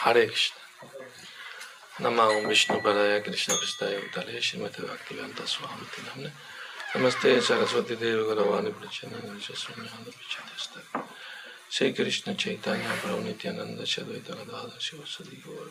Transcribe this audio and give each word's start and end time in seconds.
ಹರೇ 0.00 0.22
ಕೃಷ್ಣ 0.26 0.56
ನಮ್ಮ 2.04 2.20
ಓಂ 2.28 2.44
ವಿಷ್ಣು 2.44 2.76
ಪದಾಯ 2.80 3.14
ಕೃಷ್ಣ 3.20 3.50
ಪೃಷ್ಠಾಯ 3.56 3.96
ಉದಾಲಯ 3.96 4.38
ಶ್ರೀಮತಿ 4.40 4.82
ಭಕ್ತಿವೇಂತ 4.82 5.40
ಸ್ವಾಮಿ 5.44 5.86
ನಮ್ಮನೆ 6.02 6.30
ನಮಸ್ತೆ 6.94 7.30
ಸರಸ್ವತಿ 7.40 7.96
ದೇವಿಗಳ 8.00 8.42
ವಾಣಿ 8.42 8.70
ಪ್ರಚನ 8.72 9.12
ಶ್ರೀ 11.70 11.88
ಕೃಷ್ಣ 11.92 12.32
ಚೈತನ್ಯ 12.34 12.94
ಪ್ರಭು 13.02 13.20
ನಿತ್ಯಾನಂದ 13.20 13.84
ಶದ್ವೈತ 13.84 14.30
ಶಿವ 14.80 15.02
ಸದಿ 15.16 15.36
ಗೌರವ 15.46 15.70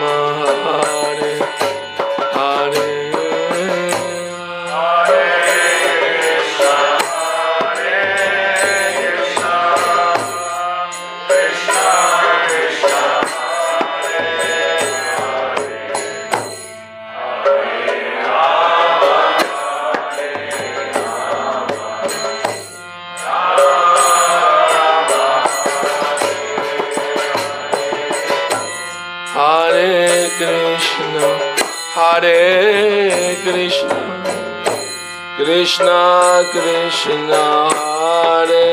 कृष्ण 35.41 35.85
कृष्ण 36.53 37.37
हरे 37.77 38.70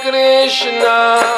Krishna 0.00 1.31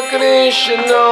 Krishna 0.00 1.11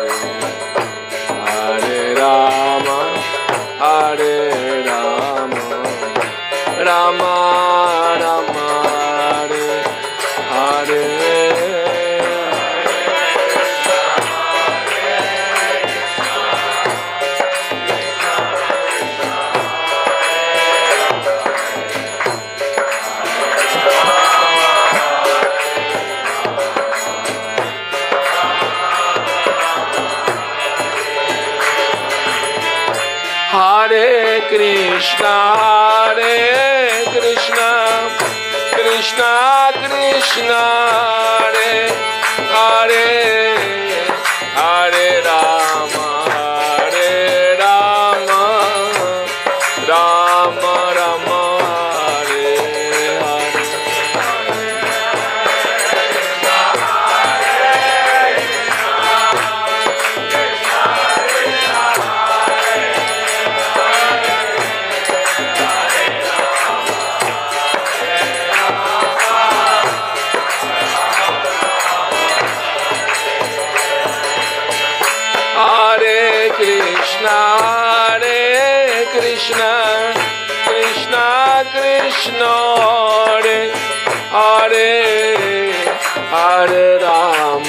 कृष्ण 79.51 80.13
कृष्ण 80.67 81.15
कृष्ण 81.73 82.45
हरे 84.33 84.91
हरे 86.33 86.85
राम 87.03 87.65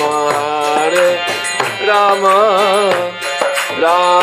राम 1.89 2.27
रा 3.83 4.23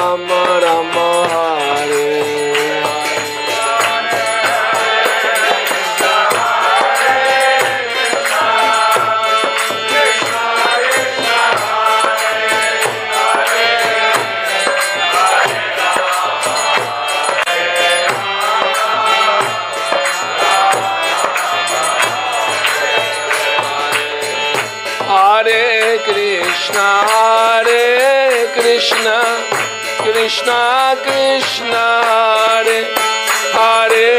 कृष्ण 30.29 30.51
कृष्ण 31.05 31.71
अरे 33.59 34.11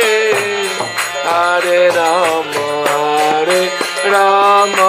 आरे 1.33 1.87
Ram 1.89 2.51
Ram. 4.13 4.80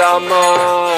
Rama 0.00 0.89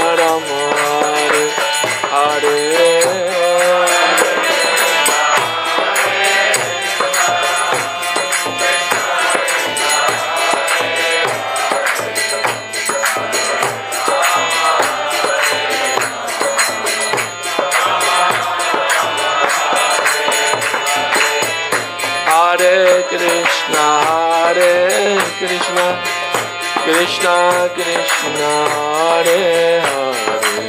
Krishna 27.13 27.31
Krishna 27.77 28.45
Hare 28.73 29.41
Hare 29.87 30.69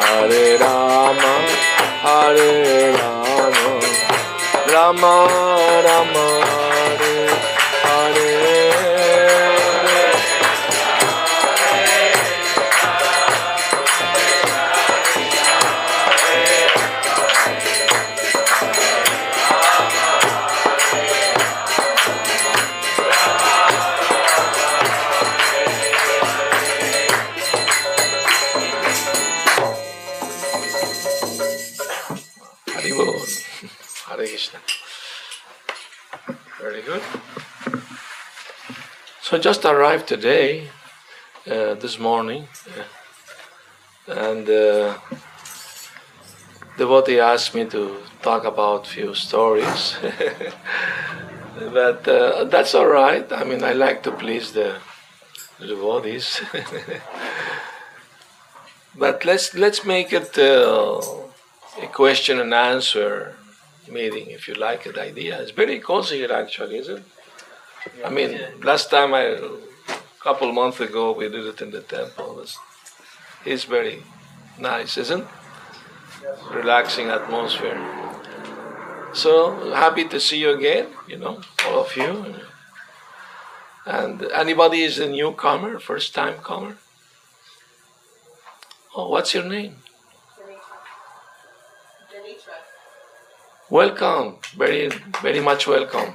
Hare 0.00 0.56
Ram 0.62 1.20
Hare 2.02 2.50
Ram 2.96 3.54
rum 4.72 5.00
rum 5.86 6.12
just 39.50 39.64
arrived 39.64 40.08
today, 40.08 40.68
uh, 41.46 41.74
this 41.74 42.00
morning, 42.00 42.48
uh, 42.76 44.16
and 44.26 44.48
uh, 44.48 44.98
devotee 46.76 47.20
asked 47.20 47.54
me 47.54 47.64
to 47.64 47.82
talk 48.22 48.42
about 48.44 48.88
few 48.88 49.14
stories. 49.14 49.94
but 51.78 52.08
uh, 52.08 52.42
that's 52.52 52.74
all 52.74 52.88
right. 52.88 53.26
I 53.40 53.44
mean, 53.44 53.62
I 53.62 53.72
like 53.72 54.02
to 54.02 54.10
please 54.10 54.50
the, 54.50 54.78
the 55.60 55.66
devotees. 55.68 56.40
but 59.02 59.24
let's 59.24 59.54
let's 59.54 59.84
make 59.84 60.12
it. 60.12 60.36
Uh, 60.36 61.00
a 61.82 61.86
question 61.88 62.40
and 62.40 62.54
answer 62.54 63.36
meeting, 63.90 64.30
if 64.30 64.48
you 64.48 64.54
like 64.54 64.84
the 64.84 65.02
idea. 65.10 65.38
It's 65.42 65.50
very 65.50 65.78
cozy 65.78 66.16
here, 66.16 66.32
actually, 66.32 66.78
isn't 66.78 66.98
it? 66.98 67.15
I 68.04 68.10
mean, 68.10 68.38
last 68.62 68.90
time 68.90 69.14
I, 69.14 69.22
a 69.22 69.50
couple 70.20 70.52
months 70.52 70.80
ago, 70.80 71.12
we 71.12 71.28
did 71.28 71.46
it 71.46 71.60
in 71.60 71.70
the 71.70 71.80
temple. 71.80 72.32
It 72.32 72.36
was, 72.36 72.58
it's 73.44 73.64
very 73.64 74.02
nice, 74.58 74.96
isn't 74.98 75.22
it? 75.22 75.28
Relaxing 76.52 77.08
atmosphere. 77.08 77.78
So 79.12 79.72
happy 79.72 80.06
to 80.08 80.20
see 80.20 80.38
you 80.38 80.50
again, 80.50 80.88
you 81.08 81.16
know, 81.16 81.40
all 81.66 81.80
of 81.80 81.96
you. 81.96 82.34
And 83.86 84.22
anybody 84.32 84.82
is 84.82 84.98
a 84.98 85.08
newcomer, 85.08 85.78
first 85.78 86.14
time 86.14 86.38
comer? 86.38 86.76
Oh, 88.94 89.08
what's 89.10 89.32
your 89.32 89.44
name? 89.44 89.76
Welcome, 93.70 94.36
very, 94.56 94.88
very 95.22 95.40
much 95.40 95.66
welcome. 95.66 96.14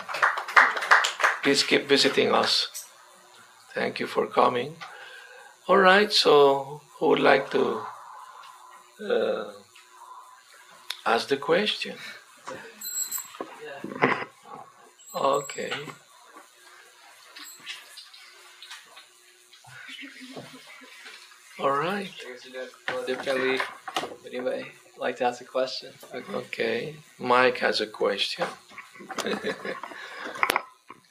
Please 1.43 1.63
keep 1.63 1.87
visiting 1.87 2.33
us. 2.33 2.85
Thank 3.73 3.99
you 3.99 4.07
for 4.07 4.27
coming. 4.27 4.75
All 5.67 5.77
right, 5.77 6.11
so 6.11 6.81
who 6.99 7.09
would 7.09 7.19
like 7.19 7.49
to 7.51 7.81
uh, 9.03 9.51
ask 11.05 11.29
the 11.29 11.37
question? 11.37 11.95
Okay. 15.15 15.71
All 21.59 21.71
right. 21.71 22.09
I 22.09 22.31
guess 22.31 22.45
you 22.45 22.51
do 22.53 22.59
it 22.99 23.07
differently. 23.07 23.59
Would 24.23 24.33
anybody 24.33 24.65
like 24.97 25.17
to 25.17 25.25
ask 25.25 25.41
a 25.41 25.45
question? 25.45 25.93
Okay. 26.13 26.95
Mike 27.19 27.57
has 27.59 27.81
a 27.81 27.87
question. 27.87 28.47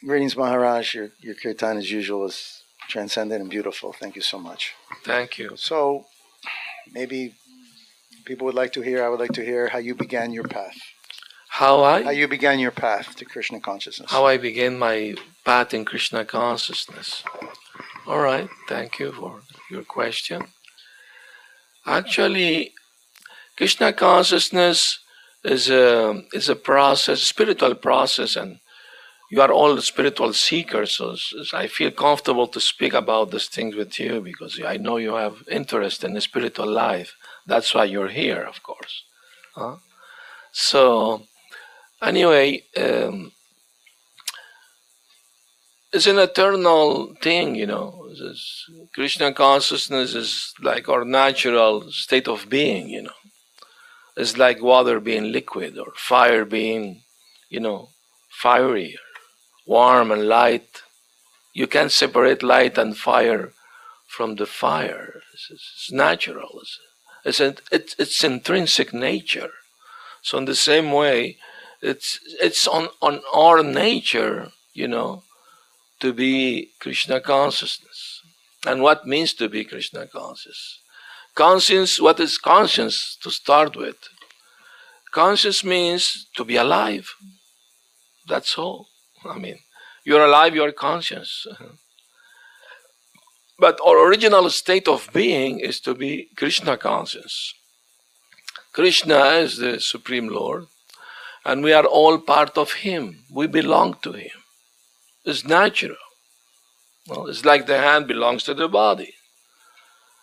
Greetings, 0.03 0.37
Maharaj. 0.37 0.95
Your, 0.95 1.11
your 1.21 1.35
kirtan, 1.35 1.77
as 1.77 1.91
usual, 1.91 2.25
is 2.25 2.63
transcendent 2.89 3.43
and 3.43 3.51
beautiful. 3.51 3.93
Thank 3.93 4.17
you 4.17 4.23
so 4.23 4.39
much. 4.39 4.75
Thank 5.05 5.39
you. 5.39 5.53
So, 5.57 6.07
maybe 6.91 7.35
people 8.25 8.47
would 8.47 8.55
like 8.55 8.73
to 8.73 8.81
hear, 8.81 9.05
I 9.05 9.09
would 9.11 9.21
like 9.21 9.33
to 9.33 9.45
hear 9.45 9.69
how 9.69 9.79
you 9.79 9.95
began 9.95 10.33
your 10.33 10.45
path. 10.45 10.77
How 11.51 11.83
I? 11.83 12.03
How 12.03 12.11
you 12.11 12.29
began 12.29 12.59
your 12.59 12.71
path 12.71 13.15
to 13.17 13.25
Krishna 13.27 13.61
consciousness. 13.61 14.11
how 14.11 14.25
I 14.25 14.39
began 14.39 14.79
my 14.79 15.17
path 15.45 15.75
in 15.75 15.85
Krishna 15.85 16.25
consciousness. 16.25 17.23
All 18.07 18.21
right. 18.21 18.49
Thank 18.69 18.99
you 18.99 19.13
for 19.13 19.43
your 19.71 19.83
question. 19.83 20.45
Actually, 21.85 22.73
Krishna 23.57 23.93
consciousness 23.93 25.01
is 25.45 25.69
a 25.69 26.23
is 26.33 26.49
a 26.49 26.57
process, 26.57 27.21
spiritual 27.21 27.75
process, 27.75 28.37
and 28.37 28.61
you 29.31 29.41
are 29.41 29.53
all 29.53 29.81
spiritual 29.81 30.33
seekers. 30.33 30.97
So 30.97 31.17
I 31.55 31.69
feel 31.69 31.93
comfortable 31.93 32.49
to 32.49 32.61
speak 32.61 32.95
about 32.95 33.31
these 33.31 33.47
things 33.47 33.77
with 33.77 33.99
you 33.99 34.21
because 34.21 34.61
I 34.61 34.77
know 34.77 34.97
you 34.97 35.15
have 35.15 35.45
interest 35.49 36.03
in 36.03 36.15
the 36.15 36.21
spiritual 36.21 36.67
life. 36.67 37.15
That's 37.47 37.73
why 37.73 37.85
you're 37.85 38.09
here, 38.09 38.43
of 38.43 38.63
course. 38.63 39.05
Huh? 39.55 39.77
So, 40.51 41.23
anyway, 42.03 42.65
um, 42.77 43.31
it's 45.93 46.09
an 46.09 46.19
eternal 46.19 47.15
thing, 47.23 47.55
you 47.55 47.67
know. 47.67 48.09
Krishna 48.95 49.33
consciousness 49.33 50.15
is 50.15 50.55
like 50.61 50.89
our 50.89 51.05
natural 51.05 51.91
state 51.93 52.27
of 52.27 52.49
being, 52.49 52.89
you 52.89 53.03
know. 53.03 53.21
It's 54.17 54.37
like 54.37 54.61
water 54.61 54.99
being 54.99 55.31
liquid 55.31 55.79
or 55.79 55.93
fire 55.95 56.45
being, 56.45 57.03
you 57.49 57.61
know, 57.61 57.91
fiery, 58.29 58.99
warm 59.71 60.11
and 60.11 60.27
light. 60.27 60.83
You 61.61 61.67
can't 61.69 61.93
separate 61.93 62.43
light 62.43 62.77
and 62.77 62.97
fire 62.97 63.53
from 64.09 64.35
the 64.35 64.47
fire. 64.47 65.23
It's, 65.33 65.47
it's 65.51 65.93
natural. 65.93 66.61
It's, 67.25 67.41
it's, 67.41 67.63
it's, 67.71 67.95
it's 68.03 68.25
intrinsic 68.25 68.93
nature. 68.93 69.53
So 70.23 70.39
in 70.39 70.47
the 70.47 70.57
same 70.71 70.91
way, 70.91 71.37
it's 71.81 72.19
it's 72.47 72.67
on, 72.67 72.89
on 73.01 73.21
our 73.33 73.63
nature, 73.63 74.51
you 74.75 74.89
know, 74.89 75.23
to 76.01 76.13
be 76.13 76.73
Krishna 76.81 77.21
consciousness. 77.21 78.21
And 78.67 78.83
what 78.83 79.07
means 79.07 79.33
to 79.35 79.49
be 79.49 79.65
Krishna 79.65 80.07
conscious? 80.07 80.81
Conscience, 81.35 82.01
what 82.01 82.21
is 82.21 82.37
conscience 82.37 83.17
to 83.23 83.31
start 83.31 83.77
with? 83.77 83.97
Conscious 85.13 85.65
means 85.65 86.27
to 86.37 86.45
be 86.45 86.57
alive. 86.57 87.15
That's 88.29 88.59
all. 88.59 88.90
I 89.25 89.39
mean, 89.39 89.59
you're 90.05 90.25
alive, 90.25 90.55
you're 90.55 90.73
conscious. 90.73 91.47
But 93.59 93.79
our 93.87 94.07
original 94.09 94.49
state 94.51 94.89
of 94.89 95.11
being 95.13 95.61
is 95.61 95.81
to 95.81 95.95
be 95.95 96.29
Krishna 96.37 96.77
conscious. 96.79 97.55
Krishna 98.73 99.25
is 99.45 99.59
the 99.59 99.81
Supreme 99.81 100.29
Lord, 100.29 100.67
and 101.45 101.63
we 101.63 101.73
are 101.73 101.85
all 101.85 102.19
part 102.19 102.57
of 102.57 102.73
Him. 102.73 103.25
We 103.31 103.47
belong 103.47 103.97
to 104.03 104.13
Him. 104.13 104.39
It's 105.25 105.45
natural. 105.45 105.97
Well, 107.07 107.27
it's 107.27 107.45
like 107.45 107.67
the 107.67 107.79
hand 107.79 108.07
belongs 108.07 108.45
to 108.45 108.55
the 108.55 108.69
body. 108.69 109.15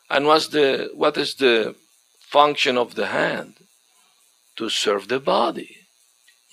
And 0.10 0.26
what's 0.26 0.48
the 0.48 0.90
what 0.94 1.18
is 1.18 1.36
the 1.36 1.76
function 2.20 2.78
of 2.78 2.96
the 2.96 3.08
hand? 3.08 3.56
To 4.56 4.70
serve 4.70 5.08
the 5.08 5.20
body. 5.20 5.78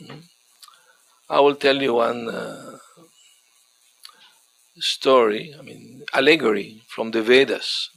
Mhm. 0.02 0.24
I 1.34 1.40
will 1.40 1.56
tell 1.56 1.82
you 1.82 1.94
one 1.94 2.28
uh, 2.28 2.78
story, 4.78 5.52
I 5.58 5.62
mean, 5.62 6.04
allegory 6.12 6.82
from 6.86 7.10
the 7.10 7.22
Vedas. 7.22 7.90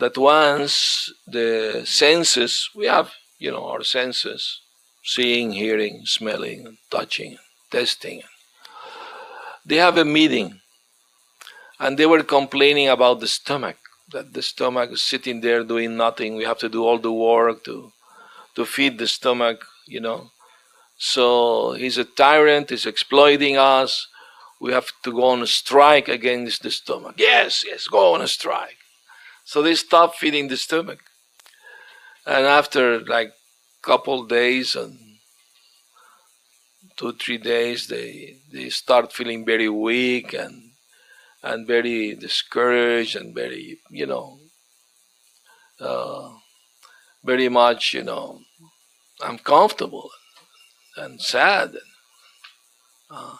That 0.00 0.18
once 0.18 1.12
the 1.28 1.82
senses, 1.84 2.70
we 2.74 2.86
have, 2.86 3.12
you 3.38 3.52
know, 3.52 3.64
our 3.66 3.84
senses 3.84 4.62
seeing, 5.04 5.52
hearing, 5.52 6.06
smelling, 6.06 6.78
touching, 6.90 7.38
tasting. 7.70 8.22
They 9.64 9.76
have 9.76 9.96
a 9.96 10.04
meeting 10.04 10.60
and 11.78 11.96
they 11.96 12.06
were 12.06 12.24
complaining 12.24 12.88
about 12.88 13.20
the 13.20 13.28
stomach 13.28 13.76
that 14.10 14.32
the 14.32 14.42
stomach 14.42 14.90
is 14.90 15.04
sitting 15.04 15.40
there 15.40 15.62
doing 15.62 15.96
nothing 15.96 16.34
we 16.34 16.44
have 16.44 16.58
to 16.58 16.68
do 16.68 16.84
all 16.84 16.98
the 16.98 17.12
work 17.12 17.62
to 17.64 17.92
to 18.56 18.64
feed 18.64 18.98
the 18.98 19.08
stomach 19.08 19.64
you 19.86 20.00
know 20.00 20.30
so 21.12 21.72
he's 21.72 21.98
a 21.98 22.04
tyrant 22.04 22.70
he's 22.70 22.86
exploiting 22.86 23.56
us. 23.58 24.08
We 24.60 24.72
have 24.72 24.90
to 25.02 25.12
go 25.12 25.24
on 25.24 25.42
a 25.42 25.46
strike 25.46 26.08
against 26.08 26.62
the 26.62 26.70
stomach. 26.70 27.16
Yes 27.18 27.62
yes 27.66 27.88
go 27.88 28.14
on 28.14 28.22
a 28.22 28.28
strike. 28.28 28.78
So 29.44 29.60
they 29.60 29.74
stop 29.74 30.14
feeding 30.14 30.48
the 30.48 30.56
stomach. 30.56 31.00
And 32.26 32.46
after 32.46 33.00
like 33.00 33.32
couple 33.82 34.24
days 34.24 34.74
and 34.74 34.98
two 36.96 37.12
three 37.12 37.36
days 37.36 37.88
they 37.88 38.36
they 38.52 38.70
start 38.70 39.12
feeling 39.12 39.44
very 39.44 39.68
weak 39.68 40.32
and 40.32 40.56
and 41.42 41.66
very 41.66 42.14
discouraged 42.14 43.16
and 43.16 43.34
very, 43.34 43.78
you 43.90 44.06
know, 44.06 44.38
uh, 45.80 46.30
very 47.24 47.48
much, 47.48 47.92
you 47.94 48.02
know, 48.02 48.40
uncomfortable 49.22 50.10
and 50.96 51.20
sad. 51.20 51.76
Uh, 53.10 53.36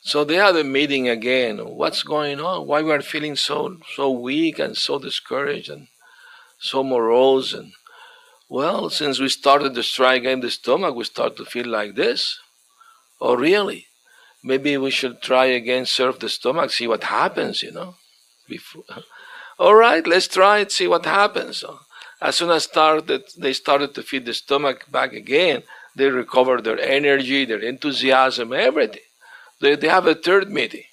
so 0.00 0.22
they 0.22 0.36
had 0.36 0.56
a 0.56 0.64
meeting 0.64 1.08
again. 1.08 1.58
What's 1.58 2.02
going 2.02 2.40
on? 2.40 2.66
Why 2.66 2.82
we 2.82 2.92
are 2.92 3.00
feeling 3.00 3.36
so 3.36 3.78
so 3.94 4.10
weak 4.10 4.58
and 4.58 4.76
so 4.76 4.98
discouraged 4.98 5.70
and 5.70 5.88
so 6.58 6.84
morose? 6.84 7.54
And 7.54 7.72
well, 8.48 8.90
since 8.90 9.18
we 9.18 9.28
started 9.28 9.74
the 9.74 9.82
strike 9.82 10.24
in 10.24 10.40
the 10.40 10.50
stomach, 10.50 10.94
we 10.94 11.04
start 11.04 11.36
to 11.38 11.44
feel 11.44 11.66
like 11.66 11.94
this. 11.94 12.38
Oh, 13.20 13.34
really? 13.34 13.86
Maybe 14.42 14.76
we 14.76 14.90
should 14.90 15.22
try 15.22 15.46
again, 15.46 15.86
serve 15.86 16.18
the 16.18 16.28
stomach, 16.28 16.70
see 16.70 16.86
what 16.86 17.04
happens. 17.04 17.62
You 17.62 17.72
know. 17.72 17.94
Before, 18.46 18.84
all 19.58 19.74
right, 19.74 20.06
let's 20.06 20.28
try 20.28 20.58
it, 20.58 20.70
see 20.70 20.86
what 20.86 21.06
happens. 21.06 21.58
So 21.58 21.78
as 22.20 22.36
soon 22.36 22.50
as 22.50 22.64
started, 22.64 23.22
they 23.38 23.54
started 23.54 23.94
to 23.94 24.02
feed 24.02 24.26
the 24.26 24.34
stomach 24.34 24.90
back 24.90 25.12
again, 25.14 25.62
they 25.96 26.08
recover 26.08 26.60
their 26.60 26.78
energy, 26.80 27.44
their 27.44 27.60
enthusiasm, 27.60 28.52
everything. 28.52 29.00
They, 29.60 29.76
they 29.76 29.88
have 29.88 30.06
a 30.06 30.14
third 30.14 30.50
meeting. 30.50 30.84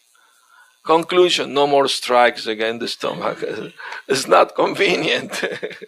Conclusion 0.83 1.53
no 1.53 1.67
more 1.67 1.87
strikes 1.87 2.47
against 2.47 2.79
the 2.79 2.87
stomach. 2.87 3.39
it's 4.07 4.27
not 4.27 4.55
convenient. 4.55 5.43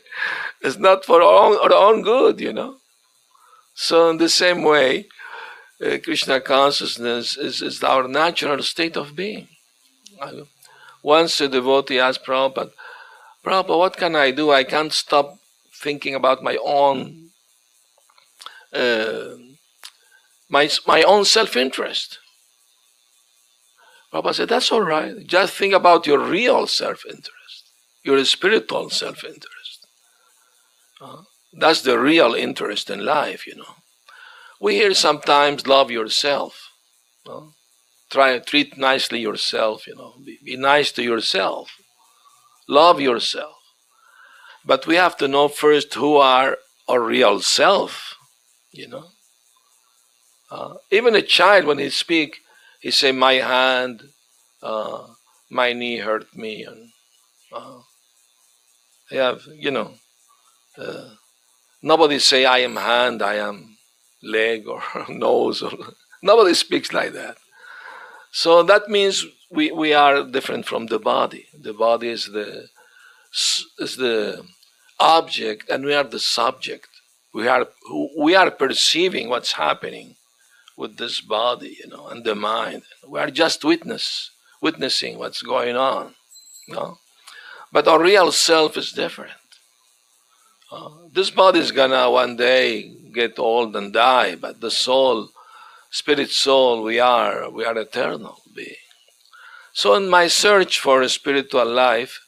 it's 0.61 0.77
not 0.77 1.05
for 1.05 1.21
our 1.21 1.45
own, 1.45 1.57
our 1.63 1.73
own 1.73 2.01
good, 2.01 2.39
you 2.39 2.53
know. 2.53 2.77
So, 3.73 4.09
in 4.11 4.17
the 4.17 4.29
same 4.29 4.61
way, 4.63 5.07
uh, 5.83 5.97
Krishna 6.03 6.39
consciousness 6.39 7.37
is, 7.37 7.61
is 7.61 7.83
our 7.83 8.07
natural 8.07 8.61
state 8.61 8.95
of 8.95 9.15
being. 9.15 9.47
Once 11.01 11.41
a 11.41 11.47
devotee 11.47 11.99
asked 11.99 12.23
Prabhupada, 12.23 12.71
Prabhupada, 13.43 13.77
what 13.77 13.97
can 13.97 14.15
I 14.15 14.31
do? 14.31 14.51
I 14.51 14.63
can't 14.63 14.93
stop 14.93 15.37
thinking 15.73 16.15
about 16.15 16.43
my 16.43 16.57
own 16.63 17.22
uh, 18.73 19.35
my, 20.49 20.69
my 20.87 21.03
own 21.03 21.25
self-interest. 21.25 22.19
Prabhupada 24.11 24.35
said, 24.35 24.49
that's 24.49 24.71
all 24.71 24.81
right. 24.81 25.25
Just 25.25 25.53
think 25.53 25.73
about 25.73 26.05
your 26.05 26.19
real 26.19 26.67
self-interest, 26.67 27.71
your 28.03 28.23
spiritual 28.25 28.89
self-interest. 28.89 29.87
Uh, 31.01 31.23
that's 31.53 31.81
the 31.81 31.99
real 31.99 32.33
interest 32.33 32.89
in 32.89 33.05
life, 33.05 33.47
you 33.47 33.55
know. 33.55 33.75
We 34.59 34.75
hear 34.75 34.93
sometimes 34.93 35.67
love 35.67 35.91
yourself. 35.91 36.69
Uh, 37.27 37.47
try 38.09 38.37
treat 38.39 38.77
nicely 38.77 39.19
yourself, 39.19 39.87
you 39.87 39.95
know. 39.95 40.13
Be, 40.23 40.37
be 40.43 40.55
nice 40.55 40.91
to 40.93 41.03
yourself. 41.03 41.75
Love 42.67 43.01
yourself. 43.01 43.55
But 44.65 44.87
we 44.87 44.95
have 44.95 45.17
to 45.17 45.27
know 45.27 45.47
first 45.47 45.93
who 45.95 46.15
are 46.17 46.57
our 46.87 47.01
real 47.01 47.41
self, 47.41 48.15
you 48.73 48.87
know. 48.87 49.05
Uh, 50.51 50.75
even 50.91 51.15
a 51.15 51.21
child, 51.21 51.65
when 51.65 51.79
he 51.79 51.89
speak, 51.89 52.39
he 52.81 52.91
say, 52.91 53.11
"My 53.11 53.33
hand, 53.35 54.03
uh, 54.61 55.07
my 55.49 55.73
knee 55.73 55.97
hurt 55.97 56.35
me," 56.35 56.63
and 56.63 56.91
uh, 57.53 57.79
they 59.09 59.17
have, 59.17 59.43
you 59.55 59.71
know, 59.71 59.93
uh, 60.77 61.09
nobody 61.81 62.19
say, 62.19 62.45
"I 62.45 62.59
am 62.59 62.75
hand, 62.75 63.21
I 63.21 63.35
am 63.35 63.77
leg 64.21 64.67
or 64.67 64.83
nose," 65.09 65.61
or 65.61 65.71
nobody 66.21 66.53
speaks 66.53 66.91
like 66.93 67.13
that. 67.13 67.37
So 68.31 68.63
that 68.63 68.89
means 68.89 69.25
we, 69.51 69.71
we 69.71 69.93
are 69.93 70.23
different 70.23 70.65
from 70.65 70.87
the 70.87 70.99
body. 70.99 71.47
The 71.53 71.73
body 71.73 72.09
is 72.09 72.25
the 72.25 72.67
is 73.79 73.97
the 73.97 74.43
object, 74.99 75.69
and 75.69 75.85
we 75.85 75.93
are 75.93 76.03
the 76.03 76.19
subject. 76.19 76.87
We 77.33 77.47
are 77.47 77.67
we 78.17 78.35
are 78.35 78.51
perceiving 78.51 79.27
what's 79.29 79.53
happening 79.53 80.15
with 80.77 80.97
this 80.97 81.21
body, 81.21 81.77
you 81.79 81.89
know, 81.89 82.07
and 82.07 82.23
the 82.23 82.35
mind. 82.35 82.83
We 83.07 83.19
are 83.19 83.29
just 83.31 83.63
witness, 83.63 84.31
witnessing 84.61 85.17
what's 85.17 85.41
going 85.41 85.75
on. 85.75 86.15
You 86.67 86.75
know? 86.75 86.97
But 87.71 87.87
our 87.87 88.01
real 88.01 88.31
self 88.31 88.77
is 88.77 88.91
different. 88.91 89.31
Uh, 90.71 90.89
this 91.11 91.29
body 91.29 91.59
is 91.59 91.71
gonna 91.71 92.09
one 92.09 92.35
day 92.35 92.91
get 93.13 93.37
old 93.37 93.75
and 93.75 93.93
die, 93.93 94.35
but 94.35 94.61
the 94.61 94.71
soul, 94.71 95.29
spirit 95.91 96.31
soul, 96.31 96.81
we 96.83 96.99
are, 96.99 97.49
we 97.49 97.63
are 97.65 97.77
eternal 97.77 98.41
being. 98.55 98.75
So 99.73 99.95
in 99.95 100.09
my 100.09 100.27
search 100.27 100.79
for 100.79 101.01
a 101.01 101.09
spiritual 101.09 101.65
life, 101.65 102.19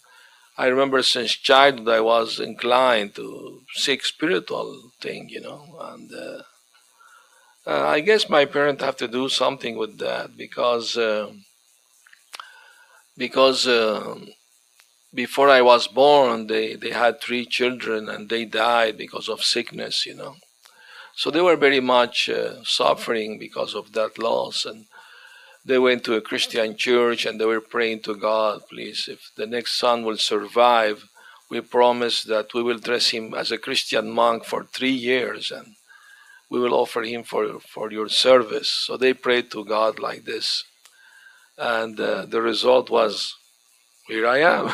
I 0.57 0.67
remember 0.67 1.01
since 1.01 1.31
childhood 1.33 1.87
I 1.87 2.01
was 2.01 2.39
inclined 2.41 3.15
to 3.15 3.61
seek 3.73 4.03
spiritual 4.03 4.91
thing, 4.99 5.29
you 5.29 5.39
know, 5.41 5.77
and 5.79 6.11
uh, 6.13 6.43
uh, 7.67 7.87
I 7.87 7.99
guess 7.99 8.29
my 8.29 8.45
parents 8.45 8.83
have 8.83 8.97
to 8.97 9.07
do 9.07 9.29
something 9.29 9.77
with 9.77 9.97
that 9.99 10.37
because 10.37 10.97
uh, 10.97 11.31
because 13.17 13.67
uh, 13.67 14.15
before 15.13 15.49
I 15.49 15.61
was 15.61 15.87
born, 15.87 16.47
they 16.47 16.75
they 16.75 16.91
had 16.91 17.21
three 17.21 17.45
children 17.45 18.09
and 18.09 18.29
they 18.29 18.45
died 18.45 18.97
because 18.97 19.29
of 19.29 19.43
sickness, 19.43 20.05
you 20.05 20.15
know. 20.15 20.35
So 21.15 21.31
they 21.31 21.41
were 21.41 21.57
very 21.57 21.81
much 21.81 22.29
uh, 22.29 22.63
suffering 22.63 23.39
because 23.39 23.75
of 23.75 23.93
that 23.93 24.17
loss, 24.19 24.65
and 24.65 24.85
they 25.65 25.79
went 25.79 26.03
to 26.03 26.13
a 26.13 26.21
Christian 26.21 26.77
church 26.77 27.25
and 27.25 27.41
they 27.41 27.45
were 27.45 27.61
praying 27.61 28.01
to 28.01 28.15
God, 28.15 28.61
please, 28.69 29.09
if 29.11 29.31
the 29.35 29.47
next 29.47 29.79
son 29.79 30.05
will 30.05 30.17
survive, 30.17 31.05
we 31.49 31.59
promise 31.59 32.23
that 32.23 32.53
we 32.53 32.61
will 32.61 32.77
dress 32.77 33.09
him 33.09 33.33
as 33.33 33.51
a 33.51 33.57
Christian 33.57 34.11
monk 34.11 34.45
for 34.45 34.63
three 34.63 34.91
years 34.91 35.51
and 35.51 35.75
we 36.49 36.59
will 36.59 36.73
offer 36.73 37.01
him 37.01 37.23
for, 37.23 37.59
for 37.59 37.91
your 37.91 38.09
service. 38.09 38.69
So 38.69 38.95
they 38.95 39.13
prayed 39.13 39.49
to 39.51 39.65
God 39.65 39.97
like 39.97 40.25
this. 40.25 40.63
And 41.57 41.99
uh, 41.99 42.25
the 42.27 42.41
result 42.41 42.91
was, 42.91 43.33
here 44.07 44.27
I 44.27 44.39
am. 44.39 44.71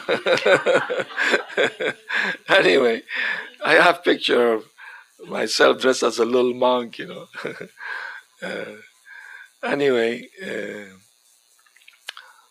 anyway, 2.50 3.04
I 3.64 3.76
have 3.76 4.04
picture 4.04 4.54
of 4.54 4.66
myself 5.26 5.80
dressed 5.80 6.04
as 6.04 6.20
a 6.20 6.26
little 6.26 6.54
monk, 6.54 7.00
you 7.00 7.08
know. 7.08 7.28
uh, 8.44 8.76
anyway, 9.64 10.28
uh, 10.44 10.96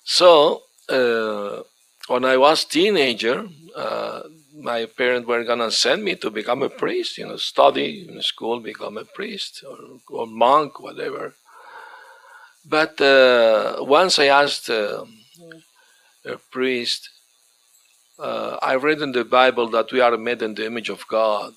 so 0.04 0.62
uh, 0.88 1.62
when 2.08 2.24
I 2.24 2.36
was 2.36 2.64
teenager, 2.64 3.46
uh, 3.76 4.22
my 4.54 4.86
parents 4.86 5.28
were 5.28 5.44
gonna 5.44 5.70
send 5.70 6.04
me 6.04 6.16
to 6.16 6.30
become 6.30 6.62
a 6.62 6.68
priest, 6.68 7.18
you 7.18 7.26
know, 7.26 7.36
study 7.36 8.08
in 8.08 8.20
school, 8.22 8.60
become 8.60 8.98
a 8.98 9.04
priest 9.04 9.64
or, 9.68 9.78
or 10.08 10.26
monk, 10.26 10.80
whatever. 10.80 11.34
But 12.64 13.00
uh, 13.00 13.76
once 13.80 14.18
I 14.18 14.26
asked 14.26 14.68
uh, 14.70 15.04
a 16.24 16.36
priest, 16.50 17.08
uh, 18.18 18.58
I 18.60 18.74
read 18.74 19.00
in 19.00 19.12
the 19.12 19.24
Bible 19.24 19.68
that 19.68 19.92
we 19.92 20.00
are 20.00 20.16
made 20.16 20.42
in 20.42 20.54
the 20.54 20.66
image 20.66 20.90
of 20.90 21.06
God. 21.08 21.54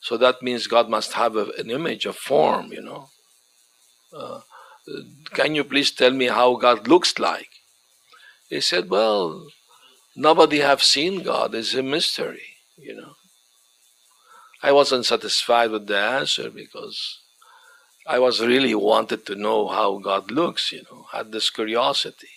So 0.00 0.16
that 0.18 0.42
means 0.42 0.66
God 0.66 0.88
must 0.88 1.12
have 1.14 1.36
a, 1.36 1.46
an 1.58 1.70
image, 1.70 2.06
a 2.06 2.12
form, 2.12 2.72
you 2.72 2.82
know. 2.82 3.08
Can 5.32 5.54
you 5.54 5.64
please 5.64 5.90
tell 5.90 6.12
me 6.12 6.26
how 6.26 6.56
God 6.56 6.88
looks 6.88 7.18
like? 7.18 7.48
He 8.48 8.60
said, 8.60 8.88
well, 8.88 9.46
nobody 10.16 10.58
have 10.60 10.82
seen 10.82 11.22
God. 11.22 11.54
It's 11.54 11.74
a 11.74 11.82
mystery, 11.82 12.56
you 12.76 12.96
know. 12.96 13.14
I 14.62 14.72
wasn't 14.72 15.06
satisfied 15.06 15.70
with 15.70 15.86
the 15.86 15.98
answer 15.98 16.50
because 16.50 17.20
I 18.06 18.18
was 18.18 18.40
really 18.40 18.74
wanted 18.74 19.26
to 19.26 19.34
know 19.34 19.68
how 19.68 19.98
God 19.98 20.30
looks, 20.30 20.72
you 20.72 20.82
know, 20.90 21.06
had 21.12 21.30
this 21.30 21.50
curiosity. 21.50 22.30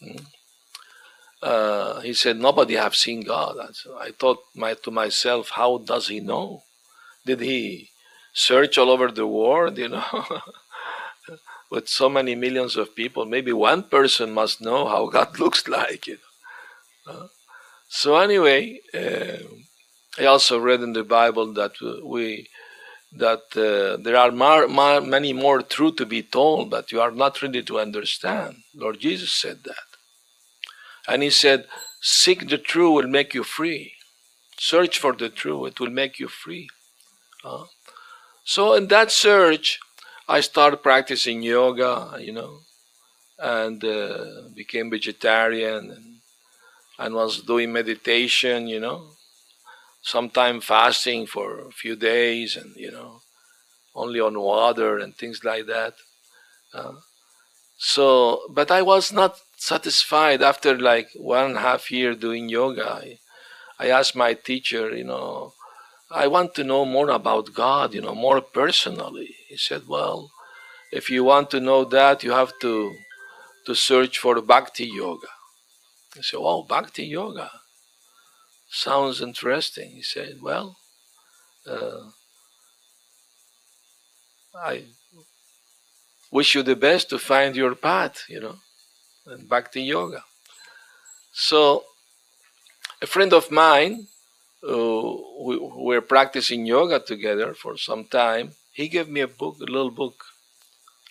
Hmm. 0.00 0.24
Uh, 1.42 2.00
he 2.00 2.14
said, 2.14 2.38
nobody 2.38 2.74
have 2.74 2.96
seen 2.96 3.20
God. 3.22 3.56
I 4.00 4.10
thought 4.12 4.38
my, 4.54 4.74
to 4.74 4.90
myself, 4.90 5.50
how 5.50 5.78
does 5.78 6.08
he 6.08 6.20
know? 6.20 6.62
Did 7.26 7.40
he 7.40 7.90
search 8.32 8.78
all 8.78 8.90
over 8.90 9.10
the 9.10 9.26
world, 9.26 9.76
you 9.76 9.88
know? 9.88 10.04
with 11.70 11.88
so 11.88 12.08
many 12.08 12.34
millions 12.34 12.76
of 12.76 12.94
people, 12.94 13.24
maybe 13.26 13.52
one 13.52 13.82
person 13.82 14.32
must 14.32 14.60
know 14.60 14.86
how 14.86 15.06
God 15.16 15.38
looks 15.38 15.66
like. 15.68 16.06
You 16.06 16.18
know? 17.06 17.12
Uh, 17.12 17.26
so 17.88 18.16
anyway, 18.16 18.80
uh, 18.94 19.38
I 20.18 20.26
also 20.26 20.58
read 20.58 20.80
in 20.80 20.92
the 20.92 21.04
Bible 21.04 21.52
that 21.54 21.72
we 22.04 22.48
that 23.12 23.44
uh, 23.56 24.02
there 24.02 24.16
are 24.16 24.30
mar, 24.30 24.66
mar, 24.68 25.00
many 25.00 25.32
more 25.32 25.62
truth 25.62 25.96
to 25.96 26.06
be 26.06 26.22
told, 26.22 26.70
but 26.70 26.92
you 26.92 27.00
are 27.00 27.12
not 27.12 27.40
ready 27.40 27.62
to 27.62 27.78
understand. 27.80 28.56
Lord 28.74 28.98
Jesus 29.00 29.32
said 29.32 29.64
that, 29.64 29.86
and 31.08 31.22
He 31.22 31.30
said, 31.30 31.66
"Seek 32.00 32.48
the 32.48 32.58
truth 32.58 32.94
will 32.94 33.10
make 33.10 33.34
you 33.34 33.44
free. 33.44 33.94
Search 34.58 34.98
for 34.98 35.12
the 35.12 35.28
truth; 35.28 35.72
it 35.72 35.80
will 35.80 35.90
make 35.90 36.18
you 36.18 36.28
free." 36.28 36.68
Uh, 37.44 37.64
so 38.44 38.74
in 38.74 38.88
that 38.88 39.10
search, 39.12 39.78
I 40.28 40.40
started 40.40 40.78
practicing 40.82 41.42
yoga, 41.42 42.16
you 42.20 42.32
know, 42.32 42.60
and 43.38 43.84
uh, 43.84 44.48
became 44.54 44.90
vegetarian 44.90 45.90
and, 45.90 46.06
and 46.98 47.14
was 47.14 47.42
doing 47.42 47.72
meditation, 47.72 48.68
you 48.68 48.80
know. 48.80 49.12
sometime 50.02 50.60
fasting 50.60 51.26
for 51.26 51.60
a 51.60 51.70
few 51.72 51.96
days 51.96 52.56
and, 52.56 52.74
you 52.76 52.90
know, 52.90 53.20
only 53.94 54.20
on 54.20 54.38
water 54.38 54.98
and 54.98 55.16
things 55.16 55.44
like 55.44 55.66
that. 55.66 55.94
Uh, 56.74 56.94
so, 57.78 58.42
but 58.50 58.70
I 58.70 58.82
was 58.82 59.12
not 59.12 59.40
satisfied 59.56 60.42
after 60.42 60.78
like 60.78 61.08
one 61.16 61.46
and 61.46 61.56
a 61.56 61.60
half 61.60 61.90
year 61.90 62.14
doing 62.14 62.48
yoga. 62.48 62.88
I, 62.90 63.18
I 63.78 63.88
asked 63.90 64.16
my 64.16 64.34
teacher, 64.34 64.94
you 64.96 65.04
know, 65.04 65.54
I 66.10 66.28
want 66.28 66.54
to 66.54 66.64
know 66.64 66.84
more 66.84 67.10
about 67.10 67.52
God, 67.52 67.94
you 67.94 68.00
know, 68.00 68.14
more 68.14 68.40
personally. 68.40 69.34
He 69.48 69.56
said, 69.56 69.82
well, 69.88 70.30
if 70.92 71.10
you 71.10 71.24
want 71.24 71.50
to 71.50 71.60
know 71.60 71.84
that, 71.84 72.22
you 72.22 72.30
have 72.32 72.52
to 72.60 72.94
to 73.66 73.74
search 73.74 74.18
for 74.18 74.40
Bhakti 74.40 74.86
Yoga. 74.86 75.26
I 76.16 76.20
said, 76.20 76.38
oh, 76.40 76.62
Bhakti 76.62 77.04
Yoga. 77.04 77.50
Sounds 78.70 79.20
interesting. 79.20 79.90
He 79.90 80.02
said, 80.02 80.36
well, 80.40 80.76
uh, 81.66 82.10
I 84.54 84.84
wish 86.30 86.54
you 86.54 86.62
the 86.62 86.76
best 86.76 87.10
to 87.10 87.18
find 87.18 87.56
your 87.56 87.74
path, 87.74 88.24
you 88.28 88.40
know, 88.40 88.56
and 89.26 89.48
Bhakti 89.48 89.82
Yoga. 89.82 90.22
So, 91.32 91.84
a 93.02 93.06
friend 93.06 93.32
of 93.32 93.50
mine, 93.50 94.06
we, 94.62 95.56
we 95.58 95.94
were 95.94 96.00
practicing 96.00 96.66
yoga 96.66 97.00
together 97.00 97.54
for 97.54 97.76
some 97.76 98.04
time. 98.04 98.52
He 98.72 98.88
gave 98.88 99.08
me 99.08 99.20
a 99.20 99.28
book, 99.28 99.56
a 99.60 99.64
little 99.64 99.90
book, 99.90 100.24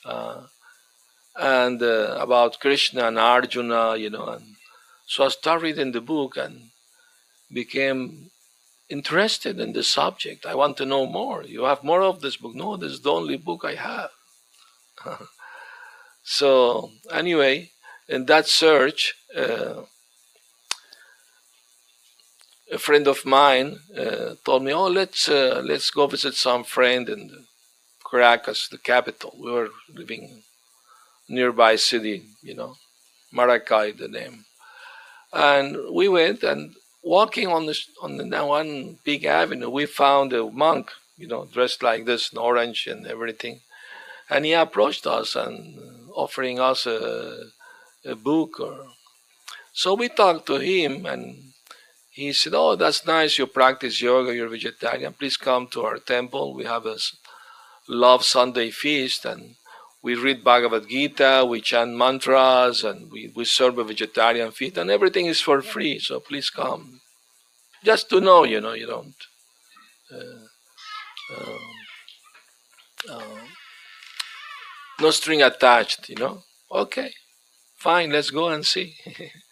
uh, 0.04 0.44
and 1.38 1.82
uh, 1.82 2.18
about 2.20 2.60
Krishna 2.60 3.08
and 3.08 3.20
Arjuna, 3.20 3.98
you 3.98 4.10
know. 4.10 4.28
And 4.28 4.56
so 5.06 5.26
I 5.26 5.30
started 5.30 5.64
reading 5.64 5.92
the 5.92 6.02
book 6.02 6.38
and 6.38 6.70
became 7.52 8.30
interested 8.90 9.60
in 9.60 9.74
the 9.74 9.84
subject. 9.84 10.46
I 10.46 10.56
want 10.56 10.78
to 10.78 10.86
know 10.86 11.06
more. 11.06 11.44
You 11.44 11.64
have 11.64 11.84
more 11.84 12.02
of 12.02 12.22
this 12.22 12.38
book? 12.38 12.56
No, 12.56 12.78
this 12.78 12.92
is 12.92 13.02
the 13.02 13.12
only 13.12 13.38
book 13.38 13.66
I 13.66 13.76
have. 13.76 14.12
so 16.24 16.92
anyway, 17.12 17.72
in 18.08 18.26
that 18.26 18.48
search, 18.48 19.16
uh, 19.36 19.84
a 22.72 22.78
friend 22.78 23.08
of 23.08 23.26
mine 23.26 23.80
uh, 23.98 24.36
told 24.46 24.64
me, 24.64 24.74
"Oh, 24.74 24.88
let's 24.88 25.28
uh, 25.30 25.62
let's 25.66 25.90
go 25.92 26.08
visit 26.08 26.36
some 26.36 26.64
friend 26.64 27.10
in 27.10 27.46
Caracas, 28.10 28.68
the 28.70 28.78
capital. 28.80 29.36
We 29.40 29.52
were 29.52 29.70
living 29.94 30.44
nearby 31.30 31.76
city, 31.78 32.24
you 32.44 32.56
know, 32.56 32.76
Maracay, 33.34 33.98
the 33.98 34.08
name. 34.08 34.46
And 35.34 35.78
we 35.94 36.08
went 36.08 36.44
and 36.44 36.76
walking 37.04 37.48
on 37.48 37.66
the 37.68 37.78
on 38.02 38.18
the 38.18 38.46
one 38.46 39.00
big 39.04 39.26
avenue, 39.26 39.70
we 39.70 39.86
found 39.86 40.34
a 40.34 40.50
monk, 40.50 40.92
you 41.18 41.28
know, 41.28 41.46
dressed 41.46 41.84
like 41.84 42.06
this 42.06 42.32
in 42.32 42.38
orange 42.40 42.88
and 42.88 43.08
everything, 43.08 43.62
and 44.30 44.46
he 44.46 44.54
approached 44.54 45.08
us 45.08 45.36
and 45.36 45.80
offering 46.16 46.60
us 46.60 46.86
a, 46.88 47.46
a 48.06 48.16
book 48.16 48.60
or. 48.60 48.88
So 49.74 49.94
we 49.94 50.10
talked 50.10 50.48
to 50.48 50.58
him 50.60 51.06
and 51.06 51.54
he 52.16 52.32
said, 52.32 52.54
"Oh, 52.56 52.76
that's 52.78 53.06
nice. 53.06 53.38
You 53.38 53.46
practice 53.46 54.02
yoga. 54.02 54.34
You're 54.34 54.48
vegetarian. 54.48 55.14
Please 55.14 55.36
come 55.36 55.68
to 55.68 55.84
our 55.84 56.00
temple. 56.00 56.54
We 56.54 56.64
have 56.64 56.86
a 56.86 56.98
love 57.90 58.24
Sunday 58.24 58.72
feast, 58.72 59.26
and 59.26 59.56
we 60.02 60.16
read 60.16 60.44
Bhagavad 60.44 60.88
Gita. 60.88 61.46
We 61.48 61.60
chant 61.60 61.92
mantras, 61.96 62.86
and 62.86 63.12
we, 63.12 63.34
we 63.36 63.44
serve 63.44 63.78
a 63.80 63.84
vegetarian 63.84 64.52
feast, 64.52 64.78
and 64.78 64.90
everything 64.90 65.26
is 65.26 65.42
for 65.42 65.62
free. 65.62 66.00
So 66.00 66.22
please 66.22 66.50
come, 66.50 67.02
just 67.84 68.10
to 68.12 68.22
know. 68.22 68.46
You 68.46 68.62
know, 68.62 68.74
you 68.74 68.88
don't." 68.88 69.16
Uh, 70.10 70.46
um, 71.36 71.60
um, 73.12 73.40
no 75.02 75.12
string 75.12 75.42
attached, 75.42 76.08
you 76.10 76.16
know. 76.16 76.44
Okay, 76.72 77.12
fine, 77.78 78.10
let's 78.12 78.30
go 78.30 78.48
and 78.50 78.66
see. 78.66 78.96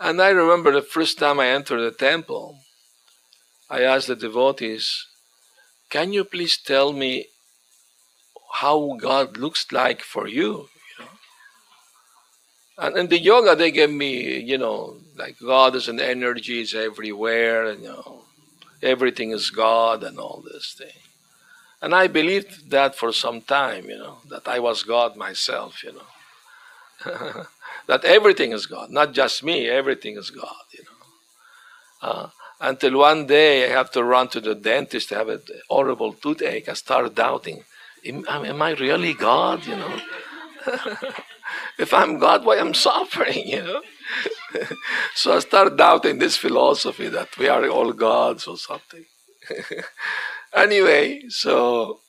And 0.00 0.22
I 0.22 0.30
remember 0.30 0.72
the 0.72 0.80
first 0.80 1.18
time 1.18 1.38
I 1.38 1.48
entered 1.48 1.82
the 1.82 1.90
temple, 1.90 2.58
I 3.68 3.82
asked 3.82 4.06
the 4.08 4.16
devotees, 4.16 5.06
Can 5.90 6.14
you 6.14 6.24
please 6.24 6.56
tell 6.56 6.94
me 6.94 7.26
how 8.54 8.96
God 8.98 9.36
looks 9.36 9.70
like 9.70 10.00
for 10.00 10.26
you? 10.26 10.68
And 12.78 12.96
in 12.96 13.08
the 13.08 13.18
yoga, 13.18 13.54
they 13.54 13.70
gave 13.70 13.90
me, 13.90 14.40
you 14.40 14.56
know, 14.56 14.96
like 15.14 15.36
God 15.38 15.76
is 15.76 15.86
an 15.86 16.00
energy, 16.00 16.62
is 16.62 16.74
everywhere, 16.74 17.66
and, 17.66 17.82
you 17.82 17.90
know, 17.90 18.22
everything 18.82 19.32
is 19.32 19.50
God 19.50 20.02
and 20.02 20.18
all 20.18 20.42
this 20.42 20.74
thing. 20.78 21.02
And 21.82 21.94
I 21.94 22.06
believed 22.06 22.70
that 22.70 22.94
for 22.94 23.12
some 23.12 23.42
time, 23.42 23.90
you 23.90 23.98
know, 23.98 24.18
that 24.30 24.48
I 24.48 24.60
was 24.60 24.82
God 24.82 25.14
myself, 25.14 25.84
you 25.84 25.92
know. 25.92 26.06
that 27.86 28.04
everything 28.04 28.52
is 28.52 28.66
God, 28.66 28.90
not 28.90 29.12
just 29.12 29.42
me, 29.42 29.68
everything 29.68 30.16
is 30.16 30.30
God, 30.30 30.64
you 30.72 30.84
know. 30.84 32.08
Uh, 32.08 32.28
until 32.60 32.98
one 32.98 33.26
day 33.26 33.64
I 33.64 33.76
have 33.76 33.90
to 33.92 34.04
run 34.04 34.28
to 34.28 34.40
the 34.40 34.54
dentist 34.54 35.08
to 35.08 35.14
have 35.16 35.28
a 35.28 35.40
horrible 35.68 36.12
toothache. 36.12 36.68
I 36.68 36.74
start 36.74 37.14
doubting, 37.14 37.64
am, 38.04 38.24
am 38.28 38.62
I 38.62 38.72
really 38.72 39.14
God, 39.14 39.66
you 39.66 39.76
know? 39.76 39.98
if 41.78 41.94
I'm 41.94 42.18
God, 42.18 42.44
why 42.44 42.58
I'm 42.58 42.74
suffering, 42.88 43.46
you 43.46 43.62
know? 43.62 43.82
so 45.14 45.36
I 45.36 45.38
start 45.40 45.76
doubting 45.76 46.18
this 46.18 46.36
philosophy 46.36 47.08
that 47.08 47.36
we 47.38 47.48
are 47.48 47.66
all 47.68 47.92
gods 47.92 48.46
or 48.46 48.56
something. 48.56 49.04
anyway, 50.54 51.22
so 51.28 52.00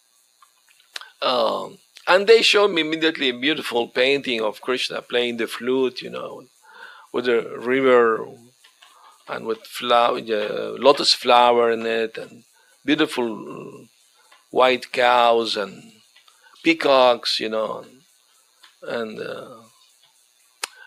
um, 1.22 1.78
and 2.08 2.28
they 2.28 2.42
showed 2.42 2.72
me 2.72 2.82
immediately 2.82 3.30
a 3.30 3.38
beautiful 3.38 3.88
painting 3.88 4.42
of 4.42 4.62
Krishna 4.62 5.02
playing 5.02 5.38
the 5.38 5.48
flute, 5.48 6.02
you 6.02 6.10
know, 6.10 6.44
with 7.14 7.28
a 7.28 7.58
river 7.58 8.28
and 9.28 9.46
with 9.46 9.60
flower, 9.66 10.18
uh, 10.18 10.76
lotus 10.80 11.14
flower 11.14 11.72
in 11.72 11.86
it, 11.86 12.18
and 12.18 12.44
beautiful 12.84 13.88
white 14.50 14.92
cows 14.92 15.56
and 15.56 15.92
peacocks, 16.64 17.40
you 17.40 17.50
know, 17.50 17.86
and 18.84 19.20
uh, 19.20 19.62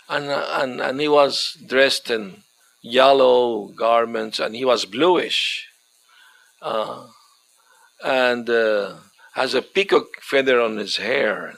and 0.08 0.26
and 0.26 0.80
and 0.80 1.00
he 1.00 1.08
was 1.08 1.56
dressed 1.66 2.10
in 2.10 2.42
yellow 2.82 3.68
garments, 3.68 4.38
and 4.38 4.54
he 4.54 4.64
was 4.64 4.84
bluish, 4.84 5.68
uh, 6.60 7.06
and 8.04 8.50
uh, 8.50 8.94
has 9.34 9.54
a 9.54 9.62
peacock 9.62 10.06
feather 10.20 10.60
on 10.60 10.76
his 10.76 10.96
hair. 10.96 11.54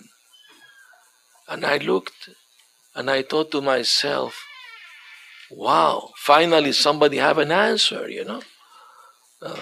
And 1.48 1.64
I 1.64 1.76
looked 1.78 2.30
and 2.94 3.10
I 3.10 3.22
thought 3.22 3.50
to 3.52 3.60
myself, 3.60 4.42
wow, 5.50 6.10
finally 6.16 6.72
somebody 6.72 7.18
have 7.18 7.38
an 7.38 7.52
answer, 7.52 8.08
you 8.08 8.24
know. 8.24 8.42
Uh, 9.42 9.56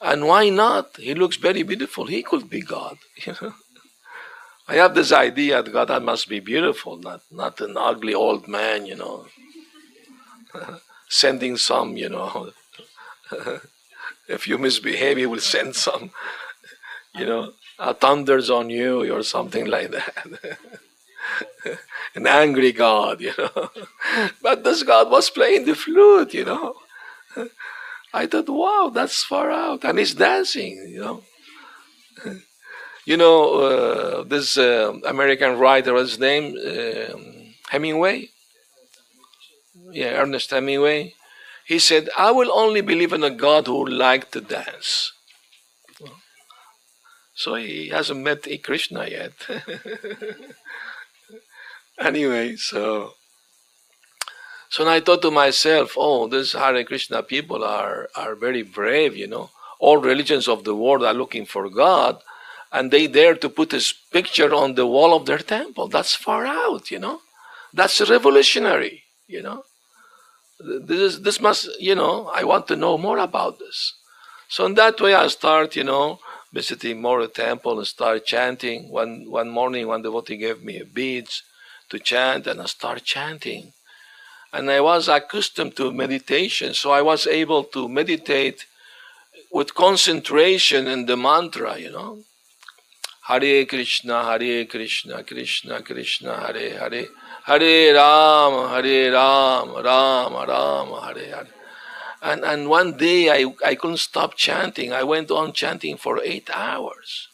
and 0.00 0.26
why 0.26 0.48
not? 0.48 0.96
He 0.96 1.14
looks 1.14 1.36
very 1.36 1.62
beautiful. 1.64 2.06
He 2.06 2.22
could 2.22 2.48
be 2.48 2.62
God, 2.62 2.98
you 3.26 3.34
know. 3.40 3.54
I 4.68 4.76
have 4.76 4.94
this 4.94 5.12
idea 5.12 5.62
that 5.62 5.72
God 5.72 6.02
must 6.02 6.28
be 6.28 6.38
beautiful, 6.38 6.96
not 6.96 7.22
not 7.30 7.60
an 7.60 7.76
ugly 7.76 8.14
old 8.14 8.46
man, 8.46 8.86
you 8.86 8.94
know, 8.94 9.26
sending 11.08 11.56
some, 11.56 11.96
you 11.96 12.08
know. 12.08 12.52
if 14.28 14.46
you 14.46 14.58
misbehave, 14.58 15.16
he 15.16 15.26
will 15.26 15.40
send 15.40 15.74
some 15.74 16.12
you 17.14 17.26
know, 17.26 17.52
uh, 17.78 17.92
thunders 17.92 18.50
on 18.50 18.70
you 18.70 19.12
or 19.12 19.22
something 19.22 19.66
like 19.66 19.90
that. 19.90 20.58
An 22.14 22.26
angry 22.26 22.72
God, 22.72 23.20
you 23.20 23.32
know. 23.38 23.70
but 24.42 24.64
this 24.64 24.82
God 24.82 25.10
was 25.10 25.30
playing 25.30 25.64
the 25.64 25.74
flute, 25.74 26.34
you 26.34 26.44
know. 26.44 26.74
I 28.14 28.26
thought, 28.26 28.48
wow, 28.48 28.90
that's 28.92 29.22
far 29.22 29.50
out. 29.50 29.84
And 29.84 29.98
he's 29.98 30.14
dancing, 30.14 30.86
you 30.88 31.00
know. 31.00 31.22
you 33.06 33.16
know, 33.16 33.54
uh, 33.54 34.22
this 34.24 34.58
uh, 34.58 34.92
American 35.06 35.58
writer, 35.58 35.94
his 35.96 36.18
name? 36.18 36.56
Um, 36.66 37.54
Hemingway? 37.70 38.28
Yeah, 39.92 40.20
Ernest 40.20 40.50
Hemingway. 40.50 41.14
He 41.64 41.78
said, 41.78 42.10
I 42.18 42.32
will 42.32 42.52
only 42.52 42.80
believe 42.82 43.12
in 43.12 43.24
a 43.24 43.30
God 43.30 43.66
who 43.66 43.86
liked 43.86 44.32
to 44.32 44.40
dance. 44.40 45.12
So 47.34 47.54
he 47.54 47.88
hasn't 47.88 48.20
met 48.20 48.46
Krishna 48.62 49.06
yet. 49.08 49.32
anyway, 51.98 52.56
so 52.56 53.12
so 54.70 54.88
I 54.88 55.00
thought 55.00 55.22
to 55.22 55.30
myself, 55.30 55.94
oh, 55.98 56.26
these 56.28 56.52
Hare 56.52 56.84
Krishna 56.84 57.22
people 57.22 57.62
are 57.64 58.08
are 58.16 58.34
very 58.34 58.62
brave, 58.62 59.16
you 59.16 59.26
know. 59.26 59.50
All 59.80 59.98
religions 59.98 60.48
of 60.48 60.64
the 60.64 60.74
world 60.74 61.04
are 61.04 61.14
looking 61.14 61.44
for 61.46 61.68
God, 61.68 62.20
and 62.72 62.90
they 62.90 63.06
dare 63.06 63.34
to 63.36 63.48
put 63.50 63.72
his 63.72 63.92
picture 64.12 64.54
on 64.54 64.74
the 64.74 64.86
wall 64.86 65.14
of 65.14 65.26
their 65.26 65.38
temple. 65.38 65.88
That's 65.88 66.14
far 66.14 66.46
out, 66.46 66.90
you 66.90 66.98
know. 66.98 67.20
That's 67.74 68.00
revolutionary, 68.08 69.04
you 69.26 69.42
know. 69.42 69.64
this 70.60 70.98
is 71.00 71.22
this 71.22 71.40
must 71.40 71.68
you 71.80 71.94
know 71.94 72.30
I 72.34 72.44
want 72.44 72.68
to 72.68 72.76
know 72.76 72.98
more 72.98 73.18
about 73.18 73.58
this. 73.58 73.94
So 74.48 74.66
in 74.66 74.74
that 74.74 75.00
way 75.00 75.14
I 75.14 75.28
start 75.28 75.76
you 75.76 75.84
know 75.84 76.18
visiting 76.52 77.00
more 77.00 77.26
temple 77.26 77.78
and 77.78 77.86
start 77.86 78.26
chanting. 78.26 78.90
One 78.90 79.30
one 79.30 79.50
morning 79.50 79.86
one 79.86 80.02
devotee 80.02 80.36
gave 80.36 80.62
me 80.62 80.82
beads 80.82 81.42
to 81.88 81.98
chant 81.98 82.46
and 82.46 82.60
I 82.60 82.66
start 82.66 83.04
chanting. 83.04 83.72
And 84.52 84.70
I 84.70 84.80
was 84.80 85.08
accustomed 85.08 85.76
to 85.76 85.92
meditation, 85.92 86.74
so 86.74 86.90
I 86.90 87.00
was 87.00 87.26
able 87.26 87.64
to 87.64 87.88
meditate 87.88 88.66
with 89.50 89.74
concentration 89.74 90.86
in 90.86 91.06
the 91.06 91.16
mantra, 91.16 91.78
you 91.78 91.90
know. 91.90 92.18
Hare 93.28 93.64
Krishna, 93.64 94.24
Hare 94.24 94.66
Krishna, 94.66 95.22
Krishna 95.22 95.80
Krishna, 95.82 96.38
Hare 96.38 96.78
Hare, 96.78 97.06
Hare 97.44 97.94
Ram, 97.94 98.68
Hare 98.68 99.12
Ram, 99.12 99.74
Ram 99.76 100.32
Ram, 100.34 100.88
Hare 101.02 101.26
Hare. 101.34 101.61
And, 102.22 102.44
and 102.44 102.68
one 102.68 102.96
day 102.96 103.30
I, 103.30 103.52
I 103.66 103.74
couldn't 103.74 103.96
stop 103.96 104.36
chanting. 104.36 104.92
I 104.92 105.02
went 105.02 105.30
on 105.32 105.52
chanting 105.52 105.96
for 105.96 106.22
eight 106.22 106.48
hours. 106.54 107.28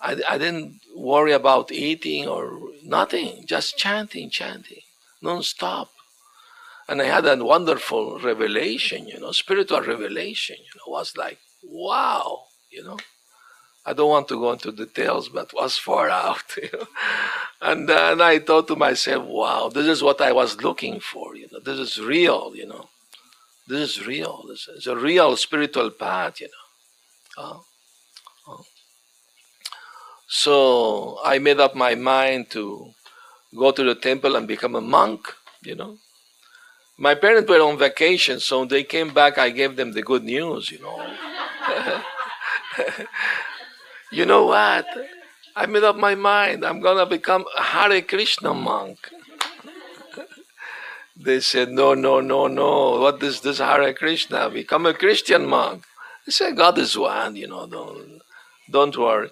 I, 0.00 0.16
I 0.28 0.38
didn't 0.38 0.80
worry 0.94 1.32
about 1.32 1.70
eating 1.70 2.26
or 2.26 2.58
nothing, 2.82 3.44
just 3.46 3.78
chanting, 3.78 4.28
chanting, 4.28 4.82
non-stop. 5.22 5.90
And 6.88 7.00
I 7.00 7.06
had 7.06 7.26
a 7.26 7.44
wonderful 7.44 8.18
revelation, 8.18 9.06
you 9.06 9.20
know, 9.20 9.30
spiritual 9.32 9.80
revelation, 9.80 10.56
you 10.58 10.78
know, 10.78 10.92
was 10.92 11.16
like, 11.16 11.38
wow, 11.64 12.44
you 12.70 12.82
know. 12.82 12.98
I 13.88 13.92
don't 13.92 14.10
want 14.10 14.26
to 14.28 14.40
go 14.40 14.50
into 14.50 14.72
details, 14.72 15.28
but 15.28 15.54
was 15.54 15.78
far 15.78 16.10
out. 16.26 16.56
You 16.56 16.70
know? 16.72 16.86
And 17.60 17.88
then 17.88 18.20
I 18.20 18.40
thought 18.40 18.66
to 18.68 18.76
myself, 18.76 19.24
wow, 19.24 19.68
this 19.68 19.86
is 19.86 20.02
what 20.02 20.20
I 20.20 20.32
was 20.32 20.60
looking 20.60 20.98
for, 20.98 21.36
you 21.36 21.46
know, 21.52 21.60
this 21.60 21.78
is 21.78 22.00
real, 22.00 22.52
you 22.54 22.66
know. 22.66 22.88
This 23.68 23.96
is 23.96 24.06
real. 24.06 24.44
This 24.48 24.68
is 24.68 24.86
a 24.86 24.96
real 24.96 25.36
spiritual 25.36 25.90
path, 25.90 26.40
you 26.40 26.48
know. 26.48 27.42
Uh, 27.42 27.58
uh. 28.52 28.62
So 30.28 31.18
I 31.24 31.38
made 31.38 31.58
up 31.58 31.74
my 31.74 31.94
mind 31.96 32.50
to 32.50 32.92
go 33.56 33.72
to 33.72 33.82
the 33.82 33.94
temple 33.94 34.36
and 34.36 34.46
become 34.46 34.76
a 34.76 34.80
monk, 34.80 35.34
you 35.62 35.74
know. 35.74 35.98
My 36.98 37.14
parents 37.14 37.50
were 37.50 37.60
on 37.60 37.76
vacation, 37.76 38.40
so 38.40 38.60
when 38.60 38.68
they 38.68 38.84
came 38.84 39.12
back. 39.12 39.36
I 39.36 39.50
gave 39.50 39.76
them 39.76 39.92
the 39.92 40.02
good 40.02 40.24
news, 40.24 40.70
you 40.70 40.80
know. 40.80 41.14
you 44.12 44.24
know 44.24 44.46
what? 44.46 44.86
I 45.54 45.66
made 45.66 45.84
up 45.84 45.96
my 45.96 46.14
mind. 46.14 46.64
I'm 46.64 46.80
gonna 46.80 47.06
become 47.06 47.44
a 47.56 47.62
Hare 47.62 48.00
Krishna 48.02 48.54
monk. 48.54 49.10
They 51.16 51.40
said, 51.40 51.70
No, 51.70 51.94
no, 51.94 52.20
no, 52.20 52.46
no. 52.46 53.00
What 53.00 53.22
is 53.22 53.40
this 53.40 53.58
Hare 53.58 53.92
Krishna? 53.94 54.50
Become 54.50 54.86
a 54.86 54.94
Christian 54.94 55.46
monk. 55.46 55.84
I 56.26 56.30
said, 56.30 56.56
God 56.56 56.78
is 56.78 56.96
one, 56.98 57.36
you 57.36 57.46
know, 57.46 57.66
don't 57.66 58.20
don't 58.70 58.96
worry. 58.96 59.30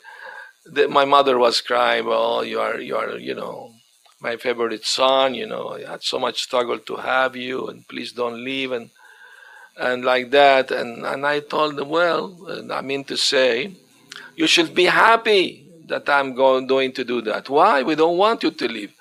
The, 0.64 0.88
my 0.88 1.04
mother 1.04 1.36
was 1.38 1.60
crying, 1.60 2.06
well, 2.06 2.44
you 2.44 2.60
are 2.60 2.80
you 2.80 2.96
are, 2.96 3.18
you 3.18 3.34
know, 3.34 3.74
my 4.20 4.36
favorite 4.36 4.84
son, 4.84 5.34
you 5.34 5.46
know, 5.46 5.70
I 5.70 5.90
had 5.90 6.02
so 6.02 6.18
much 6.18 6.42
struggle 6.42 6.78
to 6.78 6.96
have 6.96 7.36
you 7.36 7.66
and 7.68 7.86
please 7.88 8.12
don't 8.12 8.42
leave 8.42 8.72
and 8.72 8.90
and 9.76 10.04
like 10.04 10.30
that 10.30 10.70
and, 10.70 11.04
and 11.04 11.26
I 11.26 11.40
told 11.40 11.76
them, 11.76 11.88
well, 11.88 12.22
I 12.72 12.80
mean 12.80 13.04
to 13.04 13.16
say, 13.16 13.72
you 14.36 14.46
should 14.46 14.74
be 14.74 14.84
happy 14.84 15.68
that 15.88 16.08
I'm 16.08 16.34
going, 16.34 16.66
going 16.66 16.92
to 16.92 17.04
do 17.04 17.20
that. 17.22 17.48
Why? 17.48 17.82
We 17.82 17.94
don't 17.94 18.16
want 18.16 18.42
you 18.42 18.52
to 18.52 18.68
leave. 18.68 18.92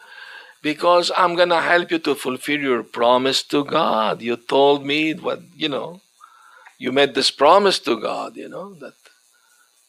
Because 0.64 1.12
I'm 1.16 1.36
going 1.36 1.50
to 1.50 1.62
help 1.62 1.92
you 1.92 2.00
to 2.00 2.16
fulfill 2.16 2.60
your 2.60 2.84
promise 2.84 3.44
to 3.44 3.64
God. 3.64 4.22
You 4.22 4.38
told 4.38 4.86
me 4.86 5.14
what, 5.14 5.42
you 5.56 5.70
know, 5.70 6.02
you 6.80 6.92
made 6.92 7.14
this 7.14 7.30
promise 7.30 7.80
to 7.80 8.00
God, 8.00 8.36
you 8.36 8.50
know, 8.50 8.74
that 8.76 8.94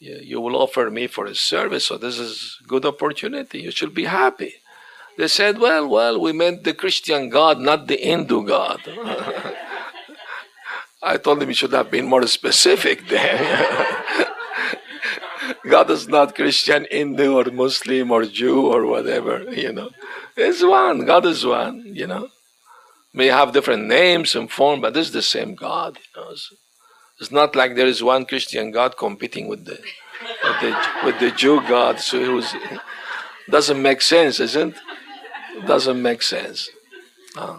you, 0.00 0.40
will 0.40 0.56
offer 0.56 0.90
me 0.90 1.06
for 1.06 1.26
a 1.26 1.34
service. 1.34 1.86
So 1.86 1.96
this 1.96 2.18
is 2.18 2.58
good 2.66 2.84
opportunity. 2.84 3.60
You 3.60 3.70
should 3.70 3.94
be 3.94 4.04
happy. 4.04 4.54
They 5.16 5.28
said, 5.28 5.58
well, 5.58 5.88
well, 5.88 6.20
we 6.20 6.32
meant 6.32 6.64
the 6.64 6.74
Christian 6.74 7.30
God, 7.30 7.60
not 7.60 7.86
the 7.86 7.96
Hindu 7.96 8.44
God. 8.44 8.80
I 11.02 11.18
told 11.18 11.38
them 11.38 11.50
you 11.50 11.54
should 11.54 11.72
have 11.72 11.90
been 11.90 12.06
more 12.06 12.26
specific 12.26 13.06
there. 13.08 14.02
God 15.68 15.90
is 15.90 16.08
not 16.08 16.34
Christian, 16.34 16.86
Hindu, 16.90 17.36
or 17.36 17.44
Muslim, 17.44 18.10
or 18.10 18.24
Jew, 18.24 18.66
or 18.66 18.86
whatever, 18.86 19.44
you 19.52 19.72
know. 19.72 19.90
It's 20.36 20.62
one. 20.62 21.04
God 21.04 21.26
is 21.26 21.44
one, 21.46 21.82
you 21.84 22.06
know. 22.06 22.28
May 23.12 23.26
have 23.26 23.52
different 23.52 23.86
names 23.86 24.34
and 24.34 24.50
form, 24.50 24.80
but 24.80 24.96
it's 24.96 25.10
the 25.10 25.22
same 25.22 25.54
God, 25.54 25.98
you 25.98 26.20
know. 26.20 26.30
It's, 26.30 26.52
it's 27.20 27.30
not 27.30 27.54
like 27.54 27.76
there 27.76 27.86
is 27.86 28.02
one 28.02 28.24
Christian 28.24 28.72
God 28.72 28.96
competing 28.96 29.46
with 29.46 29.64
the 29.64 29.78
with 30.42 30.60
the, 30.60 30.86
with 31.04 31.20
the 31.20 31.30
Jew 31.30 31.60
God. 31.68 32.00
So 32.00 32.18
it 32.18 32.28
was, 32.28 32.54
doesn't 33.48 33.80
make 33.80 34.00
sense, 34.00 34.40
isn't 34.40 34.74
it? 34.74 35.66
Doesn't 35.66 36.00
make 36.00 36.22
sense. 36.22 36.70
Uh, 37.36 37.58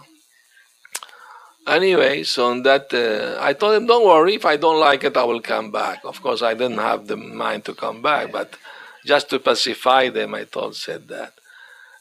anyway, 1.66 2.22
so 2.22 2.50
on 2.50 2.62
that, 2.62 2.92
uh, 2.92 3.42
I 3.42 3.52
told 3.54 3.74
him, 3.74 3.86
don't 3.86 4.06
worry, 4.06 4.34
if 4.34 4.44
I 4.44 4.56
don't 4.56 4.80
like 4.80 5.04
it, 5.04 5.16
I 5.16 5.24
will 5.24 5.40
come 5.40 5.70
back. 5.70 6.00
Of 6.04 6.20
course, 6.22 6.42
I 6.42 6.54
didn't 6.54 6.78
have 6.78 7.06
the 7.06 7.16
mind 7.16 7.64
to 7.66 7.74
come 7.74 8.02
back, 8.02 8.32
but 8.32 8.56
just 9.04 9.30
to 9.30 9.38
pacify 9.38 10.08
them, 10.10 10.34
I 10.34 10.44
told, 10.44 10.76
said 10.76 11.08
that. 11.08 11.32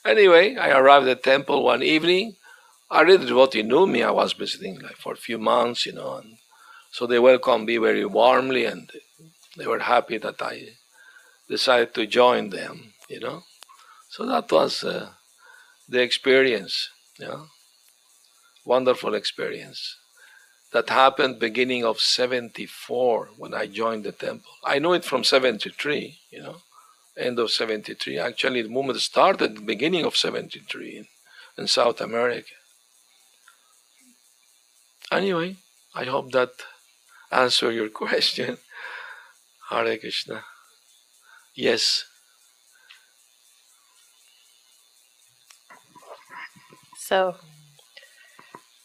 Anyway, 0.05 0.55
I 0.55 0.69
arrived 0.69 1.07
at 1.07 1.23
the 1.23 1.29
temple 1.31 1.63
one 1.63 1.83
evening. 1.83 2.35
I 2.91 3.01
really 3.01 3.25
devotee 3.25 3.63
knew 3.63 3.87
me. 3.87 4.03
I 4.03 4.11
was 4.11 4.33
visiting 4.33 4.79
like 4.79 4.97
for 4.97 5.13
a 5.13 5.17
few 5.27 5.37
months, 5.39 5.85
you 5.85 5.93
know, 5.93 6.15
and 6.17 6.37
so 6.91 7.07
they 7.07 7.19
welcomed 7.19 7.65
me 7.65 7.77
very 7.77 8.05
warmly, 8.05 8.65
and 8.65 8.91
they 9.57 9.67
were 9.67 9.79
happy 9.79 10.17
that 10.19 10.41
I 10.41 10.69
decided 11.49 11.93
to 11.95 12.07
join 12.07 12.51
them, 12.51 12.93
you 13.09 13.19
know. 13.19 13.43
So 14.09 14.25
that 14.27 14.51
was 14.51 14.83
uh, 14.83 15.09
the 15.89 16.01
experience, 16.01 16.89
you 17.19 17.27
know 17.27 17.47
wonderful 18.65 19.13
experience 19.13 19.97
that 20.73 20.89
happened 20.89 21.39
beginning 21.39 21.85
of 21.85 21.99
74 22.01 23.29
when 23.37 23.53
I 23.53 23.67
joined 23.67 24.03
the 24.03 24.11
temple. 24.11 24.51
I 24.65 24.79
know 24.79 24.93
it 24.93 25.05
from 25.05 25.23
73, 25.23 26.19
you 26.31 26.41
know, 26.41 26.57
end 27.17 27.39
of 27.39 27.51
73. 27.51 28.19
Actually, 28.19 28.61
the 28.61 28.69
movement 28.69 28.99
started 28.99 29.55
the 29.55 29.61
beginning 29.61 30.05
of 30.05 30.15
73 30.15 30.97
in, 30.97 31.05
in 31.57 31.67
South 31.67 32.01
America. 32.01 32.51
Anyway, 35.11 35.55
I 35.93 36.05
hope 36.05 36.31
that 36.31 36.51
answer 37.31 37.71
your 37.71 37.89
question. 38.03 38.57
Hare 39.69 39.97
Krishna. 39.97 40.43
Yes. 41.55 42.03
So, 46.97 47.35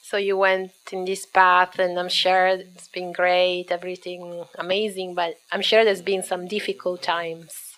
so 0.03 0.17
you 0.17 0.37
went 0.37 0.73
in 0.93 1.05
this 1.05 1.27
path, 1.27 1.79
and 1.79 1.99
I'm 1.99 2.09
sure 2.09 2.49
it's 2.49 2.89
been 2.89 3.13
great, 3.13 3.69
everything 3.71 4.45
amazing, 4.59 5.15
but 5.15 5.37
I'm 5.51 5.63
sure 5.63 5.85
there's 5.85 6.03
been 6.03 6.23
some 6.23 6.47
difficult 6.47 7.03
times. 7.03 7.70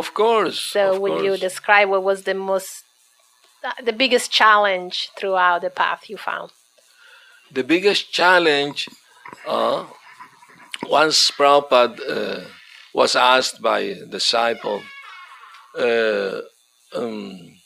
Of 0.00 0.12
course. 0.12 0.58
So, 0.60 0.94
of 0.94 1.00
will 1.00 1.24
you 1.24 1.36
describe 1.36 1.88
what 1.88 2.02
was 2.02 2.22
the 2.24 2.34
most, 2.34 2.84
the 3.88 3.92
biggest 3.92 4.30
challenge 4.30 5.10
throughout 5.16 5.62
the 5.62 5.70
path 5.70 6.10
you 6.10 6.16
found? 6.16 6.50
the 7.54 7.62
biggest 7.62 8.12
challenge 8.12 8.88
uh, 9.46 9.86
once 10.88 11.30
Prabhupada 11.30 11.98
uh, 12.08 12.40
was 12.92 13.16
asked 13.16 13.62
by 13.62 13.80
a 13.80 14.06
disciple, 14.06 14.82
uh, 15.78 16.40
um, 16.94 17.56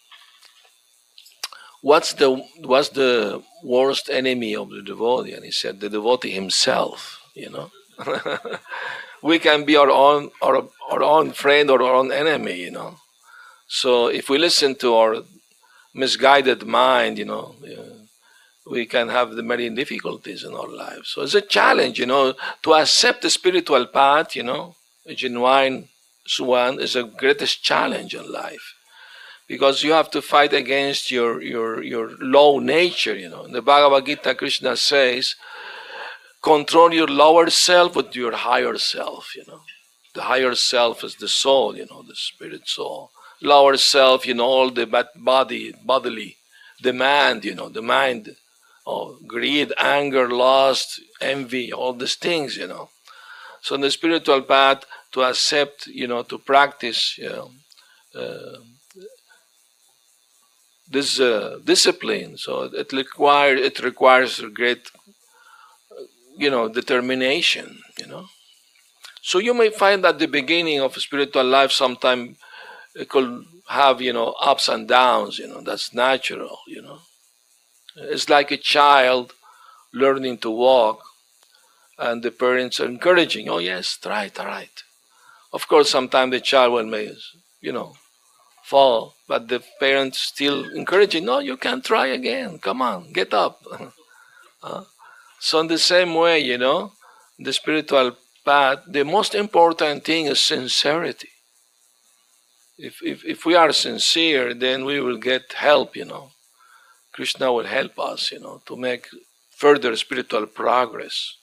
what's 1.81 2.13
the 2.15 2.31
what's 2.61 2.91
the 2.91 3.43
worst 3.65 4.09
enemy 4.11 4.55
of 4.55 4.71
the 4.71 4.83
devotee? 4.83 5.33
And 5.33 5.45
he 5.45 5.51
said, 5.51 5.81
the 5.81 5.89
devotee 5.89 6.31
himself. 6.31 7.23
You 7.35 7.51
know, 7.51 7.71
we 9.23 9.39
can 9.39 9.65
be 9.65 9.77
our 9.77 9.91
own 9.91 10.31
our, 10.43 10.69
our 10.91 11.03
own 11.03 11.33
friend 11.33 11.71
or 11.71 11.83
our 11.83 11.95
own 11.95 12.13
enemy. 12.13 12.61
You 12.61 12.71
know, 12.71 12.97
so 13.67 14.09
if 14.09 14.29
we 14.29 14.39
listen 14.39 14.75
to 14.77 14.95
our 14.95 15.23
misguided 15.95 16.67
mind, 16.67 17.19
you 17.19 17.25
know. 17.25 17.55
we 18.71 18.85
can 18.85 19.09
have 19.09 19.31
the 19.33 19.43
many 19.43 19.71
difficulties 19.71 20.45
in 20.45 20.53
our 20.55 20.69
lives. 20.69 21.09
So 21.09 21.23
it's 21.23 21.35
a 21.35 21.41
challenge, 21.41 21.99
you 21.99 22.05
know, 22.05 22.35
to 22.65 22.75
accept 22.75 23.23
the 23.23 23.31
spiritual 23.31 23.87
path, 23.87 24.37
you 24.37 24.43
know, 24.43 24.77
a 25.07 25.15
genuine 25.15 25.89
one 26.39 26.79
is 26.79 26.93
the 26.93 27.05
greatest 27.05 27.63
challenge 27.63 28.15
in 28.15 28.31
life. 28.31 28.75
Because 29.47 29.83
you 29.83 29.93
have 29.93 30.11
to 30.11 30.21
fight 30.21 30.53
against 30.53 31.11
your, 31.11 31.41
your, 31.41 31.83
your 31.83 32.11
low 32.21 32.59
nature, 32.59 33.17
you 33.17 33.31
know. 33.31 33.45
In 33.45 33.53
the 33.53 33.63
Bhagavad 33.63 34.05
Gita, 34.05 34.35
Krishna 34.35 34.77
says, 34.77 35.37
control 36.43 36.93
your 36.93 37.09
lower 37.09 37.51
self 37.51 37.97
with 37.97 38.15
your 38.15 38.33
higher 38.33 38.79
self, 38.79 39.35
you 39.37 39.45
know. 39.47 39.61
The 40.15 40.23
higher 40.23 40.55
self 40.55 41.05
is 41.05 41.17
the 41.17 41.29
soul, 41.29 41.77
you 41.77 41.87
know, 41.91 42.03
the 42.03 42.17
spirit 42.17 42.69
soul. 42.69 43.11
Lower 43.41 43.77
self, 43.77 44.27
you 44.27 44.35
know, 44.35 44.45
all 44.45 44.71
the 44.71 44.87
body, 45.17 45.75
bodily 45.85 46.37
demand, 46.83 47.45
you 47.45 47.55
know, 47.55 47.69
the 47.69 47.83
mind 47.83 48.37
of 48.87 49.27
greed, 49.27 49.73
anger, 49.79 50.29
lust, 50.29 51.01
envy, 51.21 51.73
all 51.73 51.93
these 51.93 52.17
things, 52.17 52.57
you 52.57 52.67
know. 52.67 52.91
So 53.61 53.75
in 53.75 53.83
the 53.83 53.91
spiritual 53.91 54.43
path, 54.43 54.85
to 55.13 55.23
accept, 55.23 55.87
you 55.87 56.07
know, 56.07 56.23
to 56.23 56.39
practice, 56.39 57.17
you 57.19 57.29
know, 57.31 57.51
uh, 58.15 58.59
this 60.91 61.21
uh, 61.21 61.59
discipline. 61.65 62.37
So 62.37 62.65
it 62.65 62.93
requires 62.93 63.61
it 63.61 63.81
requires 63.81 64.41
great, 64.55 64.91
you 66.39 66.51
know, 66.51 66.69
determination. 66.69 67.81
You 67.99 68.07
know. 68.07 68.27
So 69.23 69.39
you 69.39 69.55
may 69.55 69.71
find 69.71 70.05
that 70.05 70.19
the 70.19 70.27
beginning 70.29 70.81
of 70.81 70.95
spiritual 70.97 71.45
life, 71.45 71.73
sometime 71.73 72.37
it 72.95 73.09
could 73.09 73.45
have 73.69 74.01
you 74.01 74.13
know 74.13 74.35
ups 74.41 74.69
and 74.69 74.89
downs. 74.89 75.39
You 75.39 75.49
know 75.49 75.61
that's 75.61 75.93
natural. 75.95 76.59
You 76.67 76.83
know, 76.83 76.99
it's 77.97 78.29
like 78.29 78.51
a 78.51 78.57
child 78.57 79.33
learning 79.93 80.39
to 80.39 80.51
walk, 80.51 81.03
and 81.99 82.23
the 82.23 82.31
parents 82.31 82.81
are 82.81 82.87
encouraging. 82.87 83.49
Oh 83.49 83.59
yes, 83.59 83.97
try 83.97 84.25
it, 84.25 84.35
try 84.35 84.63
it. 84.63 84.83
Of 85.53 85.67
course, 85.69 85.91
sometimes 85.91 86.33
the 86.33 86.41
child 86.41 86.73
will 86.75 86.87
may, 86.87 87.13
you 87.61 87.73
know, 87.73 87.95
fall, 88.63 89.15
but 89.27 89.49
the 89.49 89.63
parents 89.81 90.19
still 90.19 90.69
encouraging. 90.71 91.25
No, 91.25 91.39
you 91.39 91.57
can 91.57 91.81
try 91.81 92.07
again. 92.09 92.59
Come 92.59 92.83
on, 92.83 93.13
get 93.13 93.33
up. 93.33 93.63
uh, 94.63 94.85
so 95.41 95.61
in 95.61 95.69
the 95.69 95.79
same 95.79 96.15
way, 96.15 96.41
you 96.41 96.59
know, 96.59 96.93
the 97.39 97.53
spiritual 97.53 98.17
path, 98.45 98.79
the 98.89 99.05
most 99.05 99.35
important 99.35 100.05
thing 100.05 100.27
is 100.27 100.41
sincerity. 100.41 101.29
If, 102.77 103.03
if, 103.03 103.25
if 103.25 103.45
we 103.45 103.55
are 103.55 103.73
sincere, 103.73 104.55
then 104.55 104.85
we 104.85 105.01
will 105.01 105.19
get 105.19 105.53
help, 105.53 105.97
you 105.97 106.05
know. 106.05 106.31
Krishna 107.13 107.53
will 107.53 107.67
help 107.67 107.99
us, 107.99 108.31
you 108.31 108.41
know, 108.41 108.63
to 108.67 108.77
make 108.77 109.09
further 109.51 109.97
spiritual 109.97 110.47
progress 110.47 111.35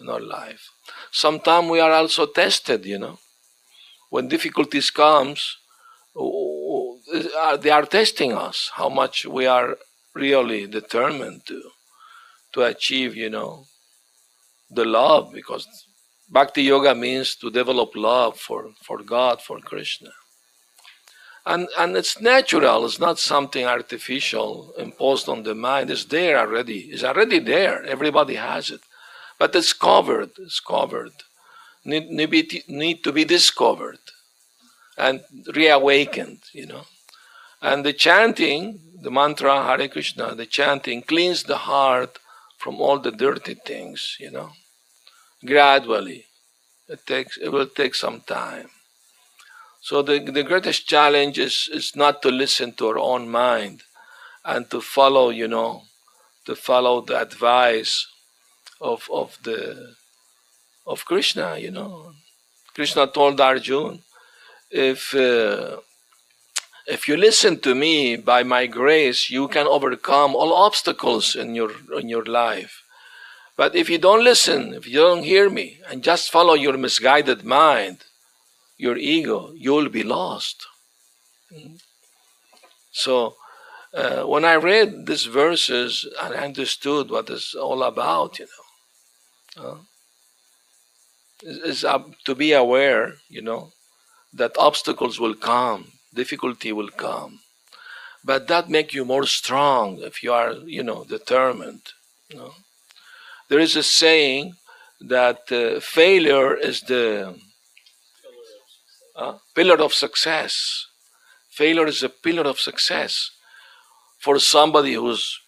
in 0.00 0.08
our 0.08 0.20
life. 0.20 0.68
Sometimes 1.12 1.70
we 1.70 1.78
are 1.80 1.92
also 1.92 2.26
tested, 2.26 2.84
you 2.84 2.98
know. 2.98 3.18
When 4.10 4.28
difficulties 4.28 4.90
comes, 4.90 5.58
they 6.14 7.70
are 7.70 7.86
testing 7.86 8.32
us 8.32 8.72
how 8.74 8.88
much 8.88 9.24
we 9.26 9.46
are 9.46 9.78
really 10.14 10.66
determined 10.66 11.46
to 11.46 11.62
to 12.52 12.62
achieve, 12.62 13.14
you 13.16 13.30
know, 13.30 13.64
the 14.70 14.84
love 14.84 15.32
because 15.32 15.66
bhakti 16.30 16.62
yoga 16.62 16.94
means 16.94 17.36
to 17.36 17.50
develop 17.50 17.90
love 17.94 18.38
for, 18.38 18.70
for 18.82 19.02
God, 19.02 19.40
for 19.42 19.58
Krishna. 19.58 20.10
And 21.44 21.68
and 21.76 21.96
it's 21.96 22.20
natural, 22.20 22.84
it's 22.84 23.00
not 23.00 23.18
something 23.18 23.66
artificial 23.66 24.72
imposed 24.78 25.28
on 25.28 25.42
the 25.42 25.56
mind. 25.56 25.90
It's 25.90 26.04
there 26.04 26.38
already. 26.38 26.82
It's 26.92 27.02
already 27.02 27.40
there. 27.40 27.82
Everybody 27.82 28.36
has 28.36 28.70
it. 28.70 28.80
But 29.38 29.56
it's 29.56 29.72
covered. 29.72 30.30
It's 30.38 30.60
covered. 30.60 31.12
Need, 31.84 32.10
need, 32.10 32.62
need 32.68 33.02
to 33.02 33.10
be 33.10 33.24
discovered 33.24 33.98
and 34.96 35.20
reawakened, 35.52 36.42
you 36.52 36.66
know. 36.66 36.84
And 37.60 37.84
the 37.84 37.92
chanting, 37.92 38.80
the 39.02 39.10
mantra 39.10 39.64
Hare 39.64 39.88
Krishna, 39.88 40.36
the 40.36 40.46
chanting 40.46 41.02
cleans 41.02 41.42
the 41.42 41.56
heart 41.56 42.20
from 42.62 42.80
all 42.80 42.98
the 43.00 43.10
dirty 43.10 43.54
things, 43.54 44.16
you 44.20 44.30
know. 44.30 44.50
Gradually. 45.44 46.26
It 46.88 47.06
takes 47.06 47.36
it 47.38 47.50
will 47.50 47.66
take 47.66 47.94
some 47.94 48.20
time. 48.20 48.68
So 49.80 50.02
the, 50.02 50.20
the 50.20 50.44
greatest 50.44 50.86
challenge 50.86 51.38
is, 51.38 51.68
is 51.72 51.96
not 51.96 52.22
to 52.22 52.28
listen 52.28 52.72
to 52.74 52.88
our 52.88 52.98
own 52.98 53.28
mind 53.28 53.82
and 54.44 54.70
to 54.70 54.80
follow, 54.80 55.30
you 55.30 55.48
know, 55.48 55.82
to 56.46 56.54
follow 56.54 57.00
the 57.00 57.20
advice 57.20 58.06
of 58.80 59.08
of 59.10 59.38
the 59.42 59.94
of 60.86 61.04
Krishna, 61.04 61.58
you 61.58 61.70
know. 61.70 62.12
Krishna 62.74 63.06
told 63.06 63.40
Arjuna, 63.40 63.98
if 64.70 65.14
uh, 65.14 65.78
if 66.86 67.08
you 67.08 67.16
listen 67.16 67.60
to 67.60 67.74
me 67.74 68.16
by 68.16 68.42
my 68.42 68.66
grace, 68.66 69.30
you 69.30 69.48
can 69.48 69.66
overcome 69.66 70.34
all 70.34 70.52
obstacles 70.52 71.36
in 71.36 71.54
your 71.54 71.72
in 71.98 72.08
your 72.08 72.24
life. 72.24 72.82
But 73.56 73.74
if 73.76 73.88
you 73.90 73.98
don't 73.98 74.24
listen, 74.24 74.74
if 74.74 74.86
you 74.86 74.98
don't 75.00 75.24
hear 75.24 75.50
me, 75.50 75.80
and 75.88 76.02
just 76.02 76.30
follow 76.30 76.54
your 76.54 76.76
misguided 76.76 77.44
mind, 77.44 78.04
your 78.78 78.96
ego, 78.96 79.52
you'll 79.54 79.90
be 79.90 80.02
lost. 80.02 80.66
So, 82.90 83.36
uh, 83.94 84.22
when 84.22 84.44
I 84.44 84.54
read 84.54 85.06
these 85.06 85.26
verses 85.26 86.06
I 86.20 86.28
understood 86.34 87.10
what 87.10 87.30
it's 87.30 87.54
all 87.54 87.82
about, 87.82 88.38
you 88.38 88.46
know, 89.56 89.64
uh, 89.64 89.78
is 91.42 91.84
to 92.24 92.34
be 92.34 92.52
aware, 92.52 93.14
you 93.28 93.42
know, 93.42 93.72
that 94.32 94.56
obstacles 94.58 95.20
will 95.20 95.34
come, 95.34 95.91
difficulty 96.14 96.72
will 96.72 96.90
come. 96.90 97.40
But 98.24 98.48
that 98.48 98.68
make 98.68 98.94
you 98.94 99.04
more 99.04 99.26
strong 99.26 99.98
if 100.00 100.22
you 100.22 100.32
are, 100.32 100.52
you 100.52 100.82
know, 100.82 101.04
determined. 101.04 101.82
You 102.28 102.38
know? 102.38 102.54
There 103.48 103.58
is 103.58 103.76
a 103.76 103.82
saying 103.82 104.54
that 105.00 105.50
uh, 105.50 105.80
failure 105.80 106.56
is 106.56 106.82
the 106.82 107.36
uh, 109.16 109.34
pillar 109.54 109.80
of 109.82 109.92
success. 109.92 110.86
Failure 111.50 111.86
is 111.86 112.02
a 112.02 112.08
pillar 112.08 112.44
of 112.44 112.60
success 112.60 113.30
for 114.18 114.38
somebody 114.38 114.94
who's, 114.94 115.38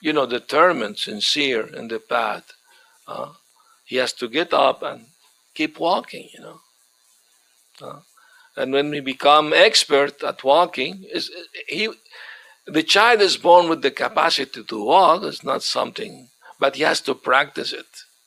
you 0.00 0.12
know, 0.12 0.26
determined, 0.26 0.98
sincere 0.98 1.66
in 1.74 1.88
the 1.88 1.98
path. 1.98 2.52
Uh, 3.08 3.32
he 3.84 3.96
has 3.96 4.12
to 4.12 4.28
get 4.28 4.52
up 4.52 4.82
and 4.82 5.06
keep 5.54 5.80
walking, 5.80 6.28
you 6.34 6.40
know. 6.40 6.60
And 8.60 8.72
when 8.72 8.90
we 8.90 9.00
become 9.00 9.54
expert 9.54 10.22
at 10.22 10.44
walking, 10.44 11.04
is 11.10 11.30
he 11.66 11.88
the 12.66 12.82
child 12.82 13.20
is 13.22 13.36
born 13.36 13.68
with 13.70 13.80
the 13.82 13.90
capacity 13.90 14.62
to 14.62 14.84
walk, 14.84 15.22
it's 15.22 15.42
not 15.42 15.62
something, 15.62 16.28
but 16.58 16.76
he 16.76 16.82
has 16.82 17.00
to 17.02 17.14
practice 17.14 17.72
it, 17.72 17.86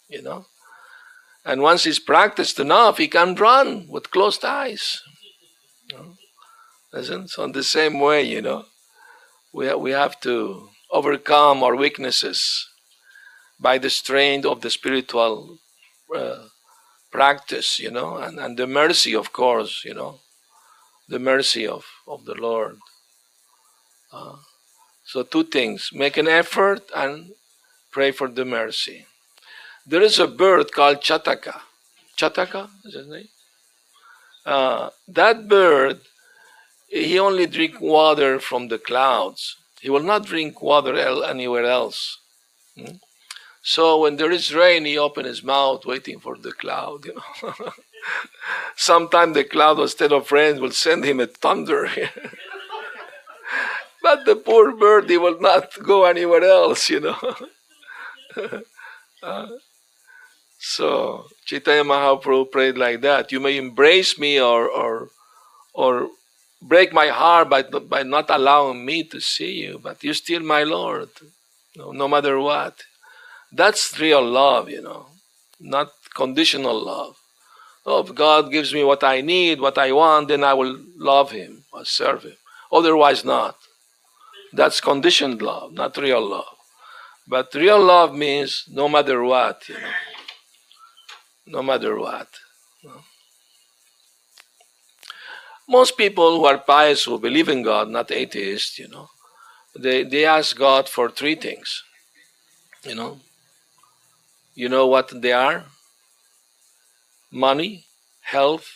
you 0.09 0.21
know. 0.21 0.47
And 1.45 1.61
once 1.61 1.83
he's 1.83 1.99
practiced 1.99 2.59
enough, 2.59 2.97
he 2.97 3.07
can 3.07 3.35
run 3.35 3.87
with 3.87 4.11
closed 4.11 4.43
eyes. 4.43 5.01
You 5.89 5.97
know? 5.97 6.13
Listen, 6.91 7.27
so 7.27 7.43
in 7.43 7.51
the 7.51 7.63
same 7.63 7.99
way, 7.99 8.23
you 8.23 8.41
know, 8.41 8.65
we, 9.53 9.73
we 9.75 9.91
have 9.91 10.19
to 10.21 10.69
overcome 10.91 11.63
our 11.63 11.75
weaknesses 11.75 12.67
by 13.59 13.77
the 13.77 13.89
strength 13.89 14.45
of 14.45 14.61
the 14.61 14.69
spiritual 14.69 15.59
uh, 16.15 16.47
practice, 17.11 17.79
you 17.79 17.91
know, 17.91 18.17
and, 18.17 18.39
and 18.39 18.57
the 18.57 18.67
mercy, 18.67 19.13
of 19.13 19.31
course, 19.31 19.83
you 19.85 19.93
know, 19.93 20.19
the 21.07 21.19
mercy 21.19 21.67
of, 21.67 21.85
of 22.07 22.25
the 22.25 22.35
Lord. 22.35 22.77
Uh, 24.11 24.37
so, 25.05 25.23
two 25.23 25.43
things 25.43 25.89
make 25.93 26.17
an 26.17 26.27
effort 26.27 26.83
and 26.95 27.31
pray 27.91 28.11
for 28.11 28.27
the 28.27 28.45
mercy. 28.45 29.05
There 29.85 30.01
is 30.01 30.17
a 30.17 30.27
bird 30.27 30.71
called 30.71 31.01
Chataka. 31.01 31.61
Chataka 32.17 32.69
is 32.85 32.93
his 32.93 33.07
name? 33.07 33.27
Uh, 34.45 34.89
that 35.07 35.47
bird, 35.47 36.01
he 36.87 37.19
only 37.19 37.47
drink 37.47 37.81
water 37.81 38.39
from 38.39 38.67
the 38.67 38.77
clouds. 38.77 39.57
He 39.81 39.89
will 39.89 40.03
not 40.03 40.25
drink 40.25 40.61
water 40.61 40.95
anywhere 41.23 41.65
else. 41.65 42.19
Hmm? 42.77 42.95
So 43.61 44.01
when 44.01 44.17
there 44.17 44.31
is 44.31 44.53
rain, 44.53 44.85
he 44.85 44.97
open 44.97 45.25
his 45.25 45.43
mouth 45.43 45.85
waiting 45.85 46.19
for 46.19 46.37
the 46.37 46.51
cloud. 46.51 47.05
You 47.05 47.15
know. 47.15 47.53
Sometimes 48.75 49.35
the 49.35 49.43
cloud, 49.43 49.79
instead 49.79 50.11
of 50.11 50.31
rain, 50.31 50.61
will 50.61 50.71
send 50.71 51.05
him 51.05 51.19
a 51.19 51.27
thunder. 51.27 51.89
but 54.01 54.25
the 54.25 54.35
poor 54.35 54.75
bird, 54.75 55.09
he 55.09 55.17
will 55.17 55.39
not 55.39 55.71
go 55.81 56.05
anywhere 56.05 56.43
else. 56.43 56.89
You 56.89 56.99
know. 57.01 57.35
uh, 59.23 59.47
so 60.59 61.27
Chaitanya 61.45 61.83
Mahaprabhu 61.83 62.51
prayed 62.51 62.77
like 62.77 63.01
that. 63.01 63.31
You 63.31 63.39
may 63.39 63.57
embrace 63.57 64.17
me 64.17 64.39
or 64.39 64.69
or 64.69 65.09
or 65.73 66.09
break 66.61 66.93
my 66.93 67.07
heart 67.07 67.49
by 67.49 67.63
by 67.63 68.03
not 68.03 68.29
allowing 68.29 68.85
me 68.85 69.03
to 69.03 69.19
see 69.19 69.63
you, 69.63 69.79
but 69.83 70.03
you're 70.03 70.13
still 70.13 70.41
my 70.41 70.63
Lord, 70.63 71.09
no, 71.75 71.91
no 71.91 72.07
matter 72.07 72.39
what. 72.39 72.83
That's 73.51 73.99
real 73.99 74.25
love, 74.25 74.69
you 74.69 74.81
know, 74.81 75.07
not 75.59 75.89
conditional 76.15 76.83
love. 76.83 77.17
Oh, 77.85 77.99
if 77.99 78.15
God 78.15 78.51
gives 78.51 78.73
me 78.73 78.83
what 78.83 79.03
I 79.03 79.21
need, 79.21 79.59
what 79.59 79.77
I 79.77 79.91
want, 79.91 80.29
then 80.29 80.43
I 80.43 80.53
will 80.53 80.79
love 80.97 81.31
Him, 81.31 81.65
or 81.73 81.83
serve 81.83 82.23
Him. 82.23 82.37
Otherwise, 82.71 83.25
not. 83.25 83.57
That's 84.53 84.79
conditioned 84.79 85.41
love, 85.41 85.73
not 85.73 85.97
real 85.97 86.25
love. 86.25 86.55
But 87.27 87.53
real 87.53 87.81
love 87.81 88.13
means 88.13 88.65
no 88.69 88.87
matter 88.87 89.23
what, 89.23 89.67
you 89.67 89.75
know. 89.75 89.91
No 91.45 91.63
matter 91.63 91.97
what. 91.99 92.27
Most 95.67 95.97
people 95.97 96.37
who 96.37 96.45
are 96.45 96.57
pious, 96.57 97.05
who 97.05 97.17
believe 97.19 97.49
in 97.49 97.63
God, 97.63 97.89
not 97.89 98.11
atheists, 98.11 98.77
you 98.79 98.87
know, 98.87 99.09
they, 99.75 100.03
they 100.03 100.25
ask 100.25 100.57
God 100.57 100.87
for 100.87 101.09
three 101.09 101.35
things. 101.35 101.83
You 102.83 102.95
know? 102.95 103.19
You 104.55 104.69
know 104.69 104.87
what 104.87 105.21
they 105.21 105.31
are? 105.31 105.65
Money, 107.33 107.87
health, 108.21 108.69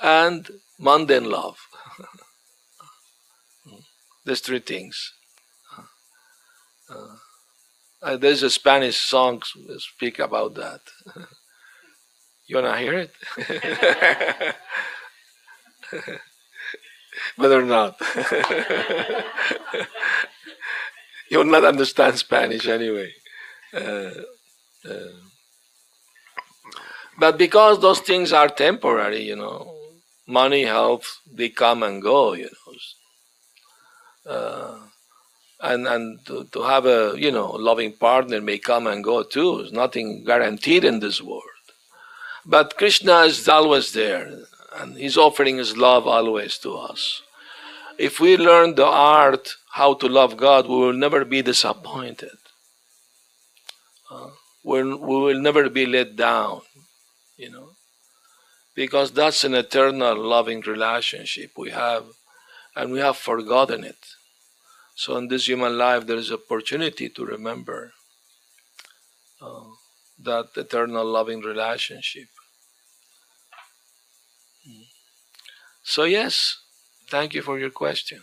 and 0.00 0.48
mundane 0.78 1.28
love. 1.28 1.58
These 4.24 4.40
three 4.40 4.60
things. 4.60 5.12
Uh, 6.88 7.16
uh, 8.00 8.16
there's 8.16 8.44
a 8.44 8.50
Spanish 8.50 8.96
song 8.96 9.42
speak 9.78 10.20
about 10.20 10.54
that. 10.54 10.80
you 12.46 12.54
wanna 12.54 12.78
hear 12.78 12.94
it? 12.94 13.12
Better 17.36 17.62
not. 17.62 18.00
You'll 21.28 21.44
not 21.44 21.64
understand 21.64 22.18
Spanish 22.18 22.68
anyway. 22.68 23.12
Uh, 23.74 24.10
uh, 24.88 25.12
but 27.18 27.38
because 27.38 27.80
those 27.80 28.00
things 28.00 28.32
are 28.32 28.48
temporary, 28.48 29.22
you 29.22 29.36
know, 29.36 29.74
money, 30.26 30.64
health, 30.64 31.18
they 31.32 31.48
come 31.48 31.82
and 31.82 32.02
go, 32.02 32.34
you 32.34 32.44
know. 32.44 34.32
Uh, 34.32 34.78
and 35.60 35.86
and 35.88 36.24
to, 36.26 36.44
to 36.52 36.62
have 36.62 36.86
a 36.86 37.14
you 37.16 37.30
know 37.32 37.50
loving 37.52 37.92
partner 37.92 38.40
may 38.40 38.58
come 38.58 38.86
and 38.86 39.02
go 39.02 39.22
too. 39.22 39.58
There's 39.58 39.72
nothing 39.72 40.24
guaranteed 40.24 40.84
in 40.84 41.00
this 41.00 41.20
world. 41.22 41.42
But 42.44 42.76
Krishna 42.76 43.22
is 43.22 43.48
always 43.48 43.92
there, 43.92 44.30
and 44.76 44.96
He's 44.96 45.16
offering 45.16 45.56
His 45.56 45.76
love 45.76 46.06
always 46.06 46.58
to 46.58 46.76
us. 46.76 47.22
If 47.98 48.20
we 48.20 48.36
learn 48.36 48.74
the 48.76 48.86
art 48.86 49.56
how 49.72 49.94
to 49.94 50.08
love 50.08 50.36
God, 50.36 50.68
we 50.68 50.76
will 50.76 50.92
never 50.92 51.24
be 51.24 51.42
disappointed. 51.42 52.38
Uh, 54.10 54.28
we 54.64 54.82
will 54.82 55.40
never 55.40 55.68
be 55.68 55.86
let 55.86 56.16
down, 56.16 56.60
you 57.38 57.50
know, 57.50 57.70
because 58.74 59.12
that's 59.12 59.44
an 59.44 59.54
eternal 59.54 60.16
loving 60.16 60.60
relationship 60.60 61.52
we 61.56 61.70
have, 61.70 62.04
and 62.76 62.92
we 62.92 62.98
have 62.98 63.16
forgotten 63.16 63.84
it. 63.84 63.96
So 64.94 65.16
in 65.16 65.28
this 65.28 65.48
human 65.48 65.78
life, 65.78 66.06
there 66.06 66.16
is 66.16 66.32
opportunity 66.32 67.08
to 67.08 67.24
remember 67.24 67.92
uh, 69.40 69.70
that 70.24 70.48
eternal 70.56 71.06
loving 71.06 71.40
relationship. 71.40 72.28
Mm. 74.68 74.86
So 75.84 76.04
yes, 76.04 76.58
thank 77.08 77.34
you 77.34 77.42
for 77.42 77.58
your 77.58 77.70
question, 77.70 78.20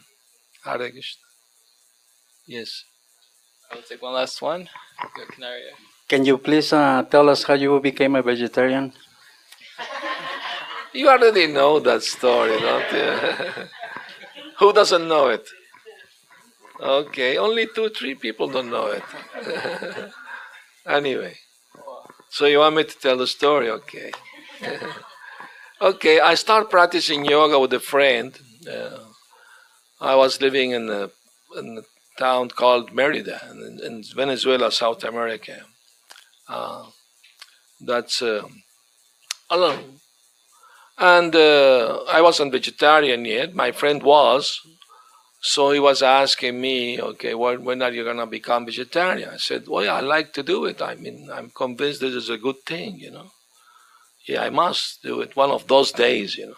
Hare 0.66 0.92
Krishna. 0.92 1.24
Yes. 2.46 2.84
I'll 3.72 3.82
take 3.82 4.02
one 4.02 4.14
last 4.14 4.42
one. 4.42 4.70
Go, 5.16 5.26
Canario. 5.34 5.72
Can 6.08 6.24
you 6.24 6.38
please 6.38 6.72
uh, 6.72 7.04
tell 7.10 7.30
us 7.30 7.44
how 7.44 7.56
you 7.56 7.80
became 7.80 8.16
a 8.16 8.22
vegetarian? 8.22 8.94
You 10.96 11.10
already 11.10 11.48
know 11.48 11.82
that 11.82 12.04
story, 12.04 12.58
don't 12.58 12.92
you? 12.94 13.68
Who 14.60 14.72
doesn't 14.72 15.06
know 15.10 15.28
it? 15.28 15.46
Okay, 16.80 17.38
only 17.38 17.68
two, 17.68 17.90
three 17.90 18.16
people 18.16 18.48
don't 18.48 18.70
know 18.70 18.88
it. 18.88 19.04
anyway, 20.88 21.36
so 22.30 22.46
you 22.46 22.60
want 22.60 22.78
me 22.78 22.86
to 22.86 22.98
tell 22.98 23.18
the 23.18 23.28
story? 23.28 23.70
Okay. 23.70 24.12
okay, 25.82 26.22
I 26.22 26.36
start 26.36 26.70
practicing 26.70 27.26
yoga 27.26 27.60
with 27.60 27.74
a 27.74 27.82
friend. 27.82 28.40
Uh, 28.66 29.00
I 30.00 30.16
was 30.16 30.40
living 30.40 30.72
in 30.72 30.90
a, 30.90 31.10
in 31.58 31.78
a 31.80 32.20
town 32.22 32.48
called 32.48 32.94
Merida 32.94 33.42
in, 33.52 33.82
in 33.84 34.04
Venezuela, 34.16 34.72
South 34.72 35.04
America. 35.04 35.58
Uh, 36.48 36.86
that's 37.82 38.22
uh. 38.22 38.48
And 40.98 41.36
uh, 41.36 42.04
I 42.10 42.22
wasn't 42.22 42.52
vegetarian 42.54 43.26
yet. 43.26 43.54
My 43.54 43.72
friend 43.72 44.02
was. 44.02 44.62
So 45.42 45.72
he 45.72 45.80
was 45.80 46.02
asking 46.02 46.60
me, 46.60 47.00
okay, 47.00 47.36
when, 47.36 47.64
when 47.64 47.82
are 47.82 47.92
you 47.92 48.04
going 48.04 48.18
to 48.18 48.26
become 48.26 48.66
vegetarian? 48.66 49.30
I 49.30 49.38
said, 49.38 49.68
well, 49.68 49.84
yeah, 49.86 49.96
I 49.96 50.00
like 50.02 50.34
to 50.34 50.44
do 50.44 50.66
it. 50.66 50.82
I 50.82 50.96
mean, 50.96 51.30
I'm 51.32 51.52
convinced 51.52 52.02
this 52.02 52.16
is 52.16 52.30
a 52.30 52.38
good 52.38 52.64
thing, 52.66 52.98
you 53.00 53.12
know. 53.12 53.32
Yeah, 54.28 54.44
I 54.44 54.50
must 54.50 55.04
do 55.04 55.22
it 55.22 55.36
one 55.36 55.52
of 55.52 55.68
those 55.68 55.92
days, 55.92 56.36
you 56.38 56.48
know. 56.48 56.56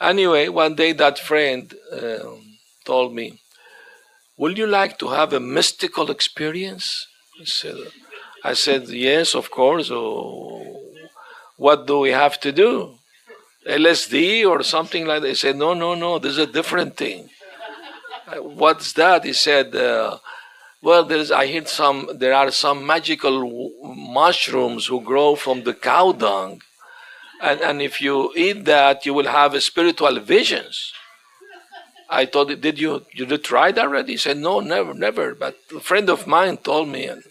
Anyway, 0.00 0.48
one 0.48 0.76
day 0.76 0.92
that 0.92 1.18
friend 1.18 1.74
um, 1.92 2.58
told 2.84 3.14
me, 3.14 3.40
Would 4.38 4.56
you 4.56 4.66
like 4.66 4.98
to 5.00 5.08
have 5.08 5.32
a 5.32 5.40
mystical 5.40 6.10
experience? 6.10 7.06
I 7.40 7.44
said, 7.44 7.76
I 8.44 8.54
said 8.54 8.88
Yes, 8.88 9.34
of 9.34 9.50
course. 9.50 9.90
Oh, 9.92 10.80
what 11.56 11.86
do 11.86 11.98
we 11.98 12.10
have 12.10 12.40
to 12.40 12.52
do? 12.52 12.97
LSD 13.66 14.46
or 14.46 14.62
something 14.62 15.06
like 15.06 15.22
that? 15.22 15.28
He 15.28 15.34
said, 15.34 15.56
No, 15.56 15.74
no, 15.74 15.94
no, 15.94 16.18
this 16.18 16.32
is 16.32 16.38
a 16.38 16.46
different 16.46 16.96
thing. 16.96 17.28
What's 18.36 18.92
that? 18.94 19.24
He 19.24 19.32
said, 19.32 19.74
uh, 19.74 20.18
Well, 20.82 21.04
there's, 21.04 21.30
I 21.30 21.50
heard 21.52 21.68
some, 21.68 22.10
there 22.14 22.34
are 22.34 22.50
some 22.50 22.86
magical 22.86 23.72
mushrooms 23.82 24.86
who 24.86 25.00
grow 25.00 25.34
from 25.34 25.64
the 25.64 25.74
cow 25.74 26.12
dung. 26.12 26.62
And, 27.40 27.60
and 27.60 27.82
if 27.82 28.00
you 28.00 28.32
eat 28.36 28.64
that, 28.64 29.06
you 29.06 29.14
will 29.14 29.28
have 29.28 29.60
spiritual 29.62 30.18
visions. 30.20 30.92
I 32.10 32.24
him, 32.24 32.60
did 32.60 32.78
you 32.78 33.04
you 33.12 33.26
did 33.26 33.44
try 33.44 33.70
that 33.70 33.84
already? 33.84 34.12
He 34.12 34.18
said, 34.18 34.38
no, 34.38 34.60
never, 34.60 34.94
never. 34.94 35.34
But 35.34 35.56
a 35.76 35.80
friend 35.80 36.08
of 36.08 36.26
mine 36.26 36.56
told 36.56 36.88
me, 36.88 37.04
and 37.06 37.22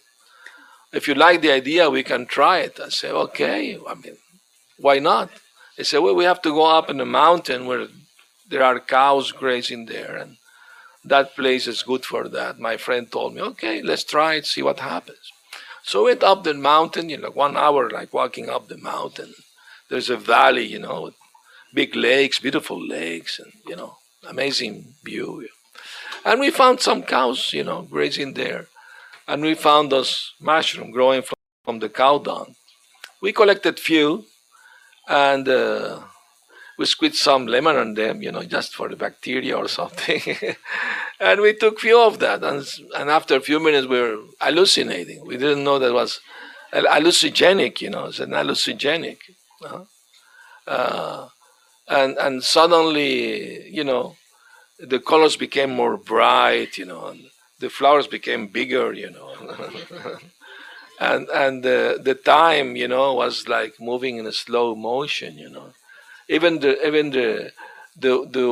if 0.94 1.08
you 1.08 1.16
like 1.16 1.42
the 1.42 1.52
idea, 1.52 1.90
we 1.90 2.04
can 2.04 2.26
try 2.28 2.60
it. 2.60 2.80
I 2.80 2.90
said, 2.90 3.14
okay. 3.14 3.78
I 3.88 3.96
mean, 3.96 4.18
why 4.78 5.00
not? 5.00 5.30
He 5.78 5.84
said, 5.84 6.00
well, 6.00 6.16
we 6.16 6.24
have 6.26 6.42
to 6.42 6.50
go 6.50 6.66
up 6.66 6.90
in 6.90 6.98
the 6.98 7.06
mountain 7.06 7.68
where 7.68 7.88
there 8.50 8.64
are 8.64 8.80
cows 8.80 9.32
grazing 9.32 9.86
there, 9.86 10.18
and 10.18 10.38
that 11.06 11.36
place 11.36 11.68
is 11.68 11.84
good 11.84 12.04
for 12.04 12.28
that. 12.28 12.60
My 12.60 12.78
friend 12.78 13.10
told 13.10 13.36
me, 13.36 13.42
okay, 13.42 13.82
let's 13.82 14.04
try 14.04 14.36
it, 14.36 14.48
see 14.48 14.64
what 14.64 14.80
happens. 14.80 15.32
So 15.84 16.04
we 16.04 16.12
went 16.12 16.24
up 16.24 16.44
the 16.44 16.54
mountain, 16.54 17.10
you 17.10 17.18
know, 17.18 17.30
one 17.30 17.56
hour, 17.56 17.90
like 17.90 18.14
walking 18.14 18.50
up 18.50 18.68
the 18.68 18.78
mountain. 18.78 19.34
There's 19.90 20.10
a 20.10 20.18
valley, 20.18 20.66
you 20.66 20.80
know, 20.80 21.12
big 21.74 21.96
lakes, 21.96 22.40
beautiful 22.40 22.86
lakes, 22.86 23.40
and 23.40 23.54
you 23.68 23.76
know, 23.76 23.98
amazing 24.28 24.96
view. 25.06 25.48
And 26.26 26.42
we 26.42 26.50
found 26.50 26.82
some 26.82 27.04
cows, 27.04 27.54
you 27.54 27.64
know, 27.64 27.84
grazing 27.84 28.34
there. 28.34 28.68
And 29.28 29.42
we 29.44 29.54
found 29.54 29.92
those 29.92 30.34
mushrooms 30.42 30.94
growing 30.94 31.22
from, 31.22 31.38
from 31.64 31.80
the 31.80 31.90
cow 31.90 32.18
dung. 32.18 32.56
We 33.22 33.32
collected 33.32 33.80
few 33.80 34.26
and 35.08 35.48
uh, 35.48 36.00
we 36.78 36.86
squeezed 36.86 37.16
some 37.16 37.48
lemon 37.48 37.76
on 37.76 37.94
them, 37.94 38.22
you 38.22 38.32
know, 38.32 38.44
just 38.44 38.76
for 38.76 38.90
the 38.90 38.96
bacteria 38.96 39.58
or 39.58 39.68
something. 39.80 40.22
and 41.20 41.42
we 41.42 41.54
took 41.54 41.80
few 41.80 42.00
of 42.00 42.20
that. 42.20 42.44
And, 42.44 42.66
and 42.96 43.10
after 43.10 43.36
a 43.36 43.42
few 43.42 43.60
minutes, 43.60 43.88
we 43.88 44.00
were 44.00 44.18
hallucinating. 44.40 45.26
We 45.26 45.38
didn't 45.38 45.64
know 45.64 45.80
that 45.80 45.94
was 45.94 46.20
hallucinogenic, 46.74 47.82
you 47.82 47.90
know, 47.90 48.06
it's 48.06 48.20
an 48.20 48.32
hallucinogenic. 48.32 49.18
Uh, 49.66 49.86
uh, 50.68 51.30
and 51.88 52.18
and 52.18 52.44
suddenly 52.44 53.70
you 53.70 53.84
know 53.84 54.16
the 54.80 55.00
colors 55.00 55.38
became 55.38 55.72
more 55.72 55.98
bright 55.98 56.78
you 56.78 56.86
know 56.86 57.08
and 57.08 57.22
the 57.60 57.70
flowers 57.70 58.08
became 58.08 58.48
bigger 58.48 58.94
you 58.94 59.10
know 59.10 59.34
and 61.00 61.30
and 61.30 61.64
the 61.64 62.00
the 62.04 62.16
time 62.16 62.76
you 62.76 62.88
know 62.88 63.14
was 63.14 63.48
like 63.48 63.80
moving 63.80 64.18
in 64.18 64.26
a 64.26 64.32
slow 64.32 64.76
motion 64.76 65.38
you 65.38 65.50
know 65.50 65.70
even 66.30 66.60
the 66.60 66.72
even 66.86 67.12
the 67.12 67.52
the 68.00 68.28
the 68.32 68.48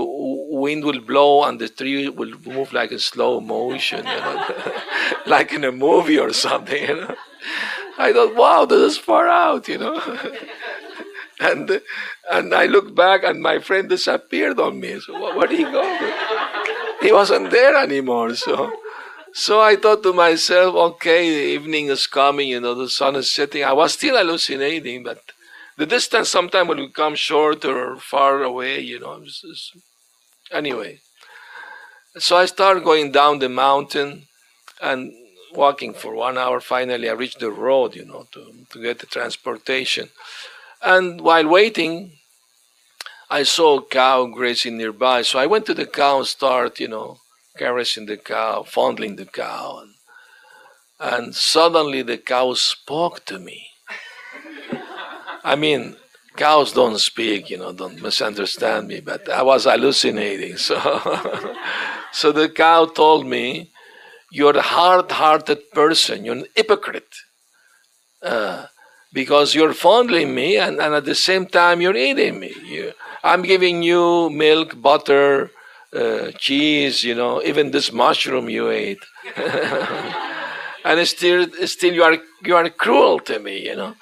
wind 0.63 0.83
will 0.83 0.99
blow 1.01 1.43
and 1.43 1.59
the 1.59 1.69
tree 1.69 2.09
will 2.09 2.33
move 2.45 2.73
like 2.73 2.91
a 2.91 2.99
slow 2.99 3.39
motion 3.39 4.05
you 4.05 4.21
know 4.25 4.37
like 5.25 5.51
in 5.53 5.63
a 5.63 5.71
movie 5.71 6.19
or 6.19 6.31
something 6.33 6.81
you 6.83 6.95
know 6.95 7.15
i 7.97 8.11
thought 8.13 8.35
wow 8.35 8.65
this 8.65 8.93
is 8.93 8.97
far 8.97 9.27
out 9.27 9.67
you 9.67 9.77
know 9.77 9.99
and 11.39 11.81
and 12.31 12.53
I 12.53 12.65
looked 12.65 12.95
back 12.95 13.23
and 13.23 13.41
my 13.41 13.59
friend 13.59 13.89
disappeared 13.89 14.59
on 14.59 14.79
me. 14.79 14.99
So 14.99 15.35
where 15.35 15.47
did 15.47 15.59
he 15.59 15.65
go? 15.65 15.83
He 17.01 17.11
wasn't 17.11 17.51
there 17.51 17.75
anymore. 17.75 18.35
So 18.35 18.71
so 19.37 19.59
I 19.59 19.75
thought 19.75 20.01
to 20.03 20.13
myself, 20.13 20.75
okay, 20.75 21.29
the 21.29 21.45
evening 21.55 21.87
is 21.87 22.07
coming, 22.07 22.47
you 22.47 22.61
know, 22.61 22.73
the 22.73 22.87
sun 22.87 23.17
is 23.17 23.29
setting. 23.29 23.65
I 23.65 23.73
was 23.73 23.91
still 23.91 24.15
hallucinating, 24.15 25.03
but 25.03 25.19
the 25.75 25.85
distance 25.85 26.29
sometimes 26.29 26.69
will 26.69 26.87
become 26.87 27.15
shorter 27.15 27.91
or 27.91 27.97
far 27.97 28.43
away, 28.43 28.79
you 28.79 28.97
know. 28.97 29.21
Anyway. 30.51 31.01
So 32.17 32.37
I 32.37 32.45
started 32.45 32.85
going 32.85 33.11
down 33.11 33.39
the 33.39 33.49
mountain 33.49 34.27
and 34.81 35.11
walking 35.53 35.93
for 35.93 36.15
one 36.15 36.37
hour. 36.37 36.61
Finally, 36.61 37.09
I 37.09 37.11
reached 37.13 37.41
the 37.41 37.51
road, 37.51 37.93
you 37.93 38.05
know, 38.05 38.27
to, 38.31 38.53
to 38.69 38.81
get 38.81 38.99
the 38.99 39.05
transportation. 39.05 40.11
And 40.81 41.19
while 41.19 41.49
waiting, 41.49 42.13
I 43.29 43.43
saw 43.43 43.79
a 43.79 43.85
cow 43.85 44.27
grazing 44.27 44.77
nearby. 44.77 45.23
So 45.23 45.39
I 45.39 45.45
went 45.45 45.65
to 45.65 45.73
the 45.73 45.85
cow 45.85 46.19
and 46.19 46.25
started, 46.25 46.79
you 46.79 46.87
know, 46.87 47.17
caressing 47.57 48.05
the 48.05 48.17
cow, 48.17 48.63
fondling 48.63 49.15
the 49.15 49.25
cow. 49.25 49.81
And, 49.81 49.93
and 50.99 51.35
suddenly 51.35 52.01
the 52.01 52.17
cow 52.17 52.53
spoke 52.53 53.25
to 53.25 53.39
me. 53.39 53.67
I 55.43 55.55
mean, 55.55 55.95
cows 56.35 56.71
don't 56.73 56.99
speak, 56.99 57.49
you 57.49 57.57
know, 57.57 57.71
don't 57.71 58.01
misunderstand 58.01 58.87
me, 58.87 58.99
but 58.99 59.29
I 59.29 59.43
was 59.43 59.65
hallucinating. 59.65 60.57
So, 60.67 60.77
so 62.11 62.31
the 62.31 62.49
cow 62.49 62.85
told 62.85 63.25
me, 63.25 63.71
You're 64.31 64.57
a 64.57 64.61
hard 64.61 65.11
hearted 65.11 65.71
person, 65.71 66.25
you're 66.25 66.35
an 66.35 66.45
hypocrite. 66.55 67.15
Uh, 68.21 68.65
because 69.13 69.55
you're 69.55 69.73
fondling 69.73 70.35
me 70.35 70.57
and, 70.57 70.79
and 70.79 70.93
at 70.93 71.05
the 71.05 71.15
same 71.15 71.45
time 71.45 71.79
you're 71.79 71.95
eating 71.95 72.39
me. 72.39 72.53
You, 72.65 72.91
I'm 73.23 73.43
giving 73.43 73.81
you 73.81 74.29
milk, 74.29 74.79
butter, 74.81 75.51
uh, 75.95 76.31
cheese, 76.37 77.03
you 77.03 77.15
know, 77.15 77.41
even 77.43 77.71
this 77.71 77.91
mushroom 77.91 78.49
you 78.49 78.69
ate. 78.69 79.03
and 80.85 81.07
still, 81.07 81.47
still 81.65 81.93
you 81.93 82.03
are 82.03 82.17
you 82.43 82.55
are 82.55 82.69
cruel 82.69 83.19
to 83.19 83.39
me, 83.39 83.65
you 83.65 83.75
know. 83.75 83.95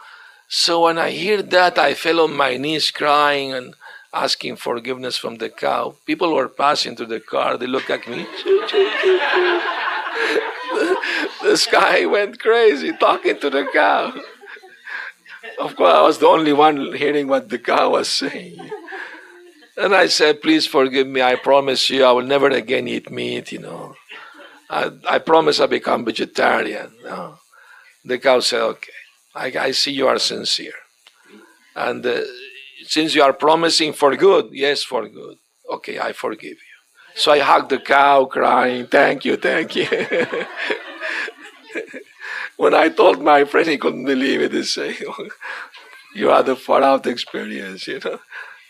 So 0.48 0.84
when 0.84 0.98
I 0.98 1.12
hear 1.12 1.42
that, 1.42 1.78
I 1.78 1.94
fell 1.94 2.22
on 2.22 2.36
my 2.36 2.58
knees 2.58 2.92
crying 2.92 3.54
and 3.54 3.76
asking 4.14 4.58
forgiveness 4.58 5.18
from 5.18 5.38
the 5.38 5.50
cow. 5.50 5.96
People 6.06 6.34
were 6.34 6.48
passing 6.48 6.96
through 6.96 7.08
the 7.08 7.20
car. 7.20 7.58
They 7.58 7.68
look 7.68 7.90
at 7.90 8.08
me. 8.08 8.28
this 11.42 11.66
guy 11.66 12.06
went 12.06 12.40
crazy 12.40 12.94
talking 12.94 13.40
to 13.40 13.50
the 13.50 13.66
cow. 13.74 14.14
Of 15.60 15.76
course, 15.76 15.94
I 15.94 16.02
was 16.02 16.20
the 16.20 16.28
only 16.28 16.54
one 16.54 16.94
hearing 16.94 17.28
what 17.28 17.50
the 17.50 17.60
cow 17.60 17.92
was 17.92 18.10
saying. 18.10 18.60
And 19.76 19.96
I 19.96 20.08
said, 20.08 20.42
please 20.42 20.68
forgive 20.68 21.08
me. 21.08 21.22
I 21.22 21.36
promise 21.36 21.90
you 21.90 22.04
I 22.04 22.12
will 22.12 22.24
never 22.26 22.50
again 22.50 22.88
eat 22.88 23.10
meat, 23.10 23.52
you 23.52 23.60
know. 23.60 23.96
I, 24.70 24.92
I 25.10 25.20
promise 25.20 25.60
I 25.60 25.66
become 25.66 26.06
vegetarian. 26.06 26.92
The 28.06 28.20
cow 28.20 28.40
said, 28.40 28.62
okay, 28.62 28.92
I, 29.36 29.54
I 29.60 29.72
see 29.72 29.92
you 29.92 30.08
are 30.08 30.20
sincere. 30.20 30.74
And 31.76 32.06
uh, 32.06 32.22
since 32.86 33.16
you 33.16 33.24
are 33.24 33.34
promising 33.34 33.94
for 33.94 34.16
good, 34.16 34.50
yes, 34.52 34.84
for 34.84 35.08
good. 35.08 35.38
Okay, 35.70 36.00
I 36.00 36.12
forgive 36.14 36.52
you. 36.52 36.74
So 37.16 37.32
I 37.32 37.40
hugged 37.40 37.70
the 37.70 37.80
cow, 37.80 38.26
crying, 38.26 38.88
thank 38.88 39.26
you, 39.26 39.38
thank 39.38 39.76
you. 39.76 39.88
when 42.58 42.74
I 42.74 42.90
told 42.90 43.22
my 43.22 43.46
friend, 43.46 43.68
he 43.68 43.78
couldn't 43.78 44.06
believe 44.06 44.42
it. 44.42 44.52
He 44.52 44.64
said, 44.64 44.96
you 46.16 46.28
had 46.28 46.50
a 46.50 46.56
far 46.56 46.84
out 46.84 47.08
experience, 47.08 47.88
you 47.88 48.00
know. 48.04 48.20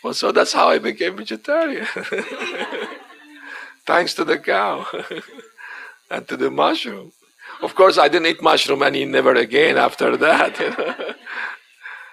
Well, 0.04 0.12
so 0.12 0.32
that's 0.32 0.52
how 0.52 0.68
I 0.68 0.78
became 0.78 1.16
vegetarian. 1.16 1.86
Thanks 3.86 4.12
to 4.14 4.24
the 4.24 4.38
cow 4.38 4.86
and 6.10 6.28
to 6.28 6.36
the 6.36 6.50
mushroom. 6.50 7.12
Of 7.62 7.74
course, 7.74 7.96
I 7.96 8.08
didn't 8.08 8.26
eat 8.26 8.42
mushroom 8.42 8.82
any 8.82 9.06
never 9.06 9.34
again 9.34 9.78
after 9.78 10.14
that. 10.18 10.60
You 10.60 10.70
know? 10.78 11.14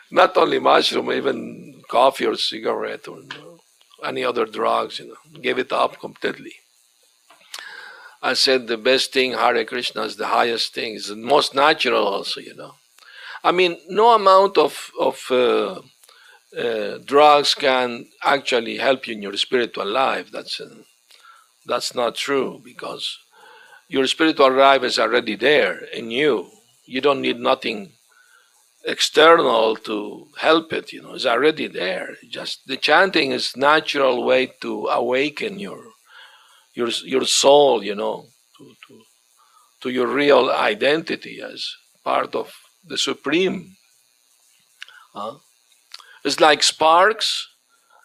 Not 0.10 0.38
only 0.38 0.60
mushroom, 0.60 1.12
even 1.12 1.82
coffee 1.90 2.28
or 2.28 2.38
cigarette 2.38 3.10
or 3.10 3.24
any 4.06 4.24
other 4.24 4.46
drugs. 4.46 5.00
You 5.00 5.10
know, 5.10 5.42
gave 5.42 5.60
it 5.60 5.74
up 5.74 6.00
completely. 6.00 6.54
I 8.22 8.36
said 8.36 8.68
the 8.68 8.78
best 8.78 9.12
thing, 9.12 9.34
Hare 9.34 9.66
Krishna, 9.66 10.04
is 10.04 10.16
the 10.16 10.28
highest 10.28 10.74
thing. 10.74 10.96
It's 10.96 11.10
the 11.10 11.18
most 11.18 11.54
natural, 11.54 12.08
also. 12.08 12.40
You 12.40 12.56
know, 12.56 12.76
I 13.44 13.52
mean, 13.52 13.80
no 13.90 14.16
amount 14.16 14.58
of 14.58 14.92
of 14.98 15.30
uh, 15.30 15.82
uh, 16.58 16.98
drugs 17.06 17.56
can 17.56 18.08
actually 18.24 18.78
help 18.78 19.08
you 19.08 19.16
in 19.16 19.22
your 19.22 19.38
spiritual 19.38 19.86
life. 19.88 20.32
That's 20.32 20.60
uh, 20.60 20.84
that's 21.66 21.96
not 21.96 22.16
true 22.16 22.62
because 22.64 23.18
your 23.88 24.08
spiritual 24.08 24.52
life 24.52 24.84
is 24.84 25.00
already 25.00 25.36
there 25.36 25.80
in 25.94 26.12
you. 26.12 26.50
You 26.86 27.02
don't 27.02 27.22
need 27.22 27.40
nothing 27.40 27.92
external 28.86 29.76
to 29.76 30.28
help 30.40 30.74
it. 30.74 30.92
You 30.92 31.04
know, 31.04 31.14
it's 31.14 31.26
already 31.26 31.68
there. 31.68 32.16
Just 32.30 32.68
the 32.68 32.78
chanting 32.78 33.32
is 33.32 33.56
natural 33.56 34.24
way 34.24 34.54
to 34.62 34.88
awaken 34.88 35.60
your 35.60 35.84
your 36.74 36.90
your 37.06 37.26
soul. 37.26 37.84
You 37.84 37.96
know, 37.96 38.26
to 38.58 38.74
to, 38.88 39.02
to 39.82 39.90
your 39.90 40.08
real 40.08 40.50
identity 40.50 41.42
as 41.42 41.66
part 42.04 42.36
of 42.36 42.52
the 42.84 42.98
supreme. 42.98 43.76
Huh? 45.14 45.36
It's 46.24 46.40
like 46.40 46.64
sparks 46.64 47.48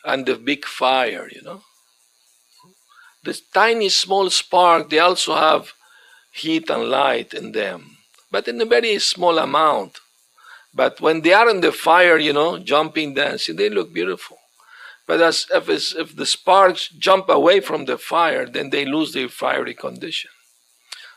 and 0.05 0.25
the 0.25 0.37
big 0.37 0.65
fire, 0.65 1.29
you 1.31 1.43
know. 1.43 1.63
This 3.25 3.41
tiny 3.41 3.89
small 3.89 4.31
spark, 4.31 4.89
they 4.89 5.01
also 5.01 5.35
have 5.35 5.73
heat 6.33 6.71
and 6.71 6.85
light 6.85 7.35
in 7.35 7.53
them, 7.53 7.97
but 8.31 8.47
in 8.47 8.61
a 8.61 8.65
very 8.65 8.99
small 8.99 9.39
amount. 9.39 9.99
But 10.73 11.01
when 11.01 11.23
they 11.23 11.33
are 11.33 11.49
in 11.49 11.61
the 11.61 11.73
fire, 11.73 12.19
you 12.19 12.33
know, 12.33 12.59
jumping, 12.59 13.15
dancing, 13.15 13.57
they 13.57 13.71
look 13.71 13.93
beautiful. 13.93 14.39
But 15.07 15.21
as 15.21 15.47
if, 15.53 15.69
if 15.69 16.17
the 16.17 16.27
sparks 16.27 16.89
jump 16.89 17.29
away 17.29 17.61
from 17.61 17.85
the 17.85 17.97
fire, 17.97 18.47
then 18.47 18.71
they 18.71 18.85
lose 18.85 19.13
their 19.13 19.29
fiery 19.29 19.75
condition. 19.75 20.31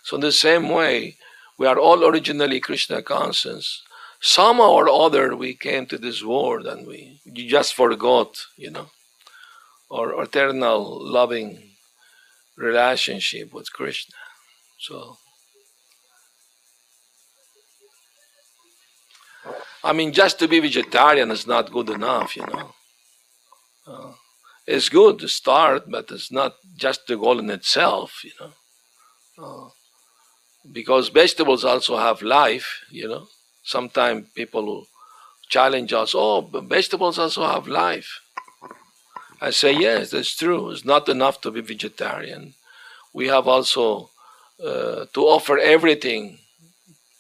So 0.04 0.16
in 0.16 0.22
the 0.22 0.32
same 0.32 0.70
way, 0.70 1.18
we 1.58 1.68
are 1.68 1.78
all 1.78 2.06
originally 2.06 2.60
Krishna 2.60 3.02
conscious, 3.02 3.84
somehow 4.20 4.72
or 4.72 4.90
other 4.90 5.36
we 5.36 5.54
came 5.54 5.86
to 5.88 5.98
this 5.98 6.24
world 6.24 6.66
and 6.66 6.86
we 6.88 7.22
just 7.34 7.74
forgot, 7.74 8.36
you 8.58 8.70
know, 8.70 8.90
our 9.92 10.22
eternal 10.22 11.00
loving 11.02 11.72
relationship 12.58 13.54
with 13.54 13.72
Krishna. 13.72 14.16
So, 14.80 15.18
I 19.84 19.94
mean, 19.94 20.12
just 20.14 20.40
to 20.40 20.48
be 20.48 20.60
vegetarian 20.60 21.32
is 21.32 21.48
not 21.48 21.72
good 21.72 21.90
enough, 21.90 22.36
you 22.36 22.46
know. 22.46 22.74
Uh, 23.88 24.12
it's 24.68 24.90
good 24.90 25.18
to 25.20 25.28
start, 25.28 25.90
but 25.90 26.12
it's 26.12 26.32
not 26.32 26.56
just 26.78 27.08
the 27.08 27.18
goal 27.18 27.40
in 27.40 27.50
itself, 27.50 28.22
you 28.24 28.32
know. 28.40 28.54
Uh, 29.42 29.70
because 30.72 31.08
vegetables 31.08 31.64
also 31.64 31.98
have 31.98 32.22
life, 32.22 32.82
you 32.92 33.08
know 33.08 33.28
sometimes 33.64 34.28
people 34.36 34.88
challenge 35.50 35.94
us, 35.94 36.14
oh, 36.16 36.42
vegetables 36.42 37.20
also 37.20 37.46
have 37.46 37.68
life. 37.68 38.22
I 39.42 39.52
say, 39.52 39.74
yes, 39.74 40.12
that's 40.12 40.36
true. 40.36 40.72
It's 40.72 40.86
not 40.86 41.10
enough 41.10 41.42
to 41.42 41.52
be 41.52 41.62
vegetarian. 41.62 42.54
We 43.14 43.28
have 43.28 43.48
also 43.48 44.10
uh, 44.64 45.06
to 45.14 45.22
offer 45.22 45.58
everything 45.58 46.40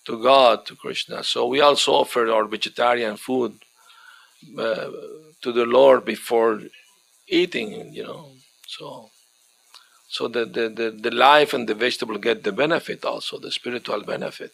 to 0.05 0.21
God, 0.21 0.65
to 0.65 0.75
Krishna. 0.75 1.23
So 1.23 1.47
we 1.47 1.61
also 1.61 1.93
offer 1.93 2.29
our 2.29 2.45
vegetarian 2.45 3.15
food 3.15 3.53
uh, 4.57 4.89
to 5.41 5.51
the 5.51 5.65
Lord 5.65 6.05
before 6.05 6.61
eating, 7.27 7.93
you 7.93 8.03
know. 8.03 8.31
So 8.67 9.09
so 10.09 10.27
the, 10.27 10.45
the, 10.45 10.69
the, 10.69 10.91
the 10.91 11.11
life 11.11 11.53
and 11.53 11.69
the 11.69 11.75
vegetable 11.75 12.17
get 12.17 12.43
the 12.43 12.51
benefit 12.51 13.05
also, 13.05 13.37
the 13.37 13.51
spiritual 13.51 14.01
benefit, 14.03 14.51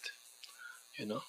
you 0.99 1.05
know. 1.05 1.21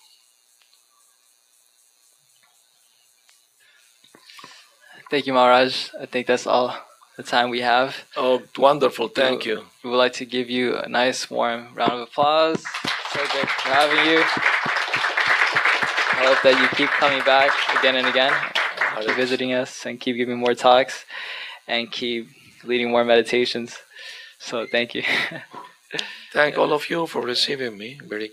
Thank 5.10 5.26
you, 5.26 5.32
Maharaj. 5.32 5.90
I 6.00 6.06
think 6.06 6.26
that's 6.26 6.46
all 6.46 6.76
the 7.16 7.22
time 7.22 7.50
we 7.50 7.60
have. 7.60 8.04
Oh, 8.16 8.42
wonderful. 8.58 9.08
Thank 9.08 9.46
you. 9.46 9.64
We 9.84 9.90
would 9.90 9.96
like 9.96 10.14
to 10.14 10.24
give 10.24 10.50
you 10.50 10.76
a 10.76 10.88
nice, 10.88 11.30
warm 11.30 11.74
round 11.74 11.92
of 11.92 12.00
applause. 12.00 12.64
So 13.12 13.20
great 13.32 13.48
for 13.48 13.68
having 13.68 14.04
you. 14.10 14.18
I 16.18 16.24
hope 16.26 16.42
that 16.42 16.60
you 16.60 16.68
keep 16.76 16.90
coming 16.90 17.22
back 17.24 17.50
again 17.78 17.96
and 17.96 18.06
again, 18.06 18.32
keep 19.00 19.14
visiting 19.16 19.52
us, 19.52 19.86
and 19.86 20.00
keep 20.00 20.16
giving 20.16 20.38
more 20.38 20.54
talks, 20.54 21.04
and 21.68 21.90
keep 21.92 22.28
leading 22.64 22.90
more 22.90 23.04
meditations. 23.04 23.76
So 24.38 24.66
thank 24.66 24.94
you. 24.94 25.02
Thank 26.32 26.58
all 26.58 26.72
of 26.72 26.90
you 26.90 27.06
for 27.06 27.22
receiving 27.22 27.78
me. 27.78 27.98
Very 28.04 28.28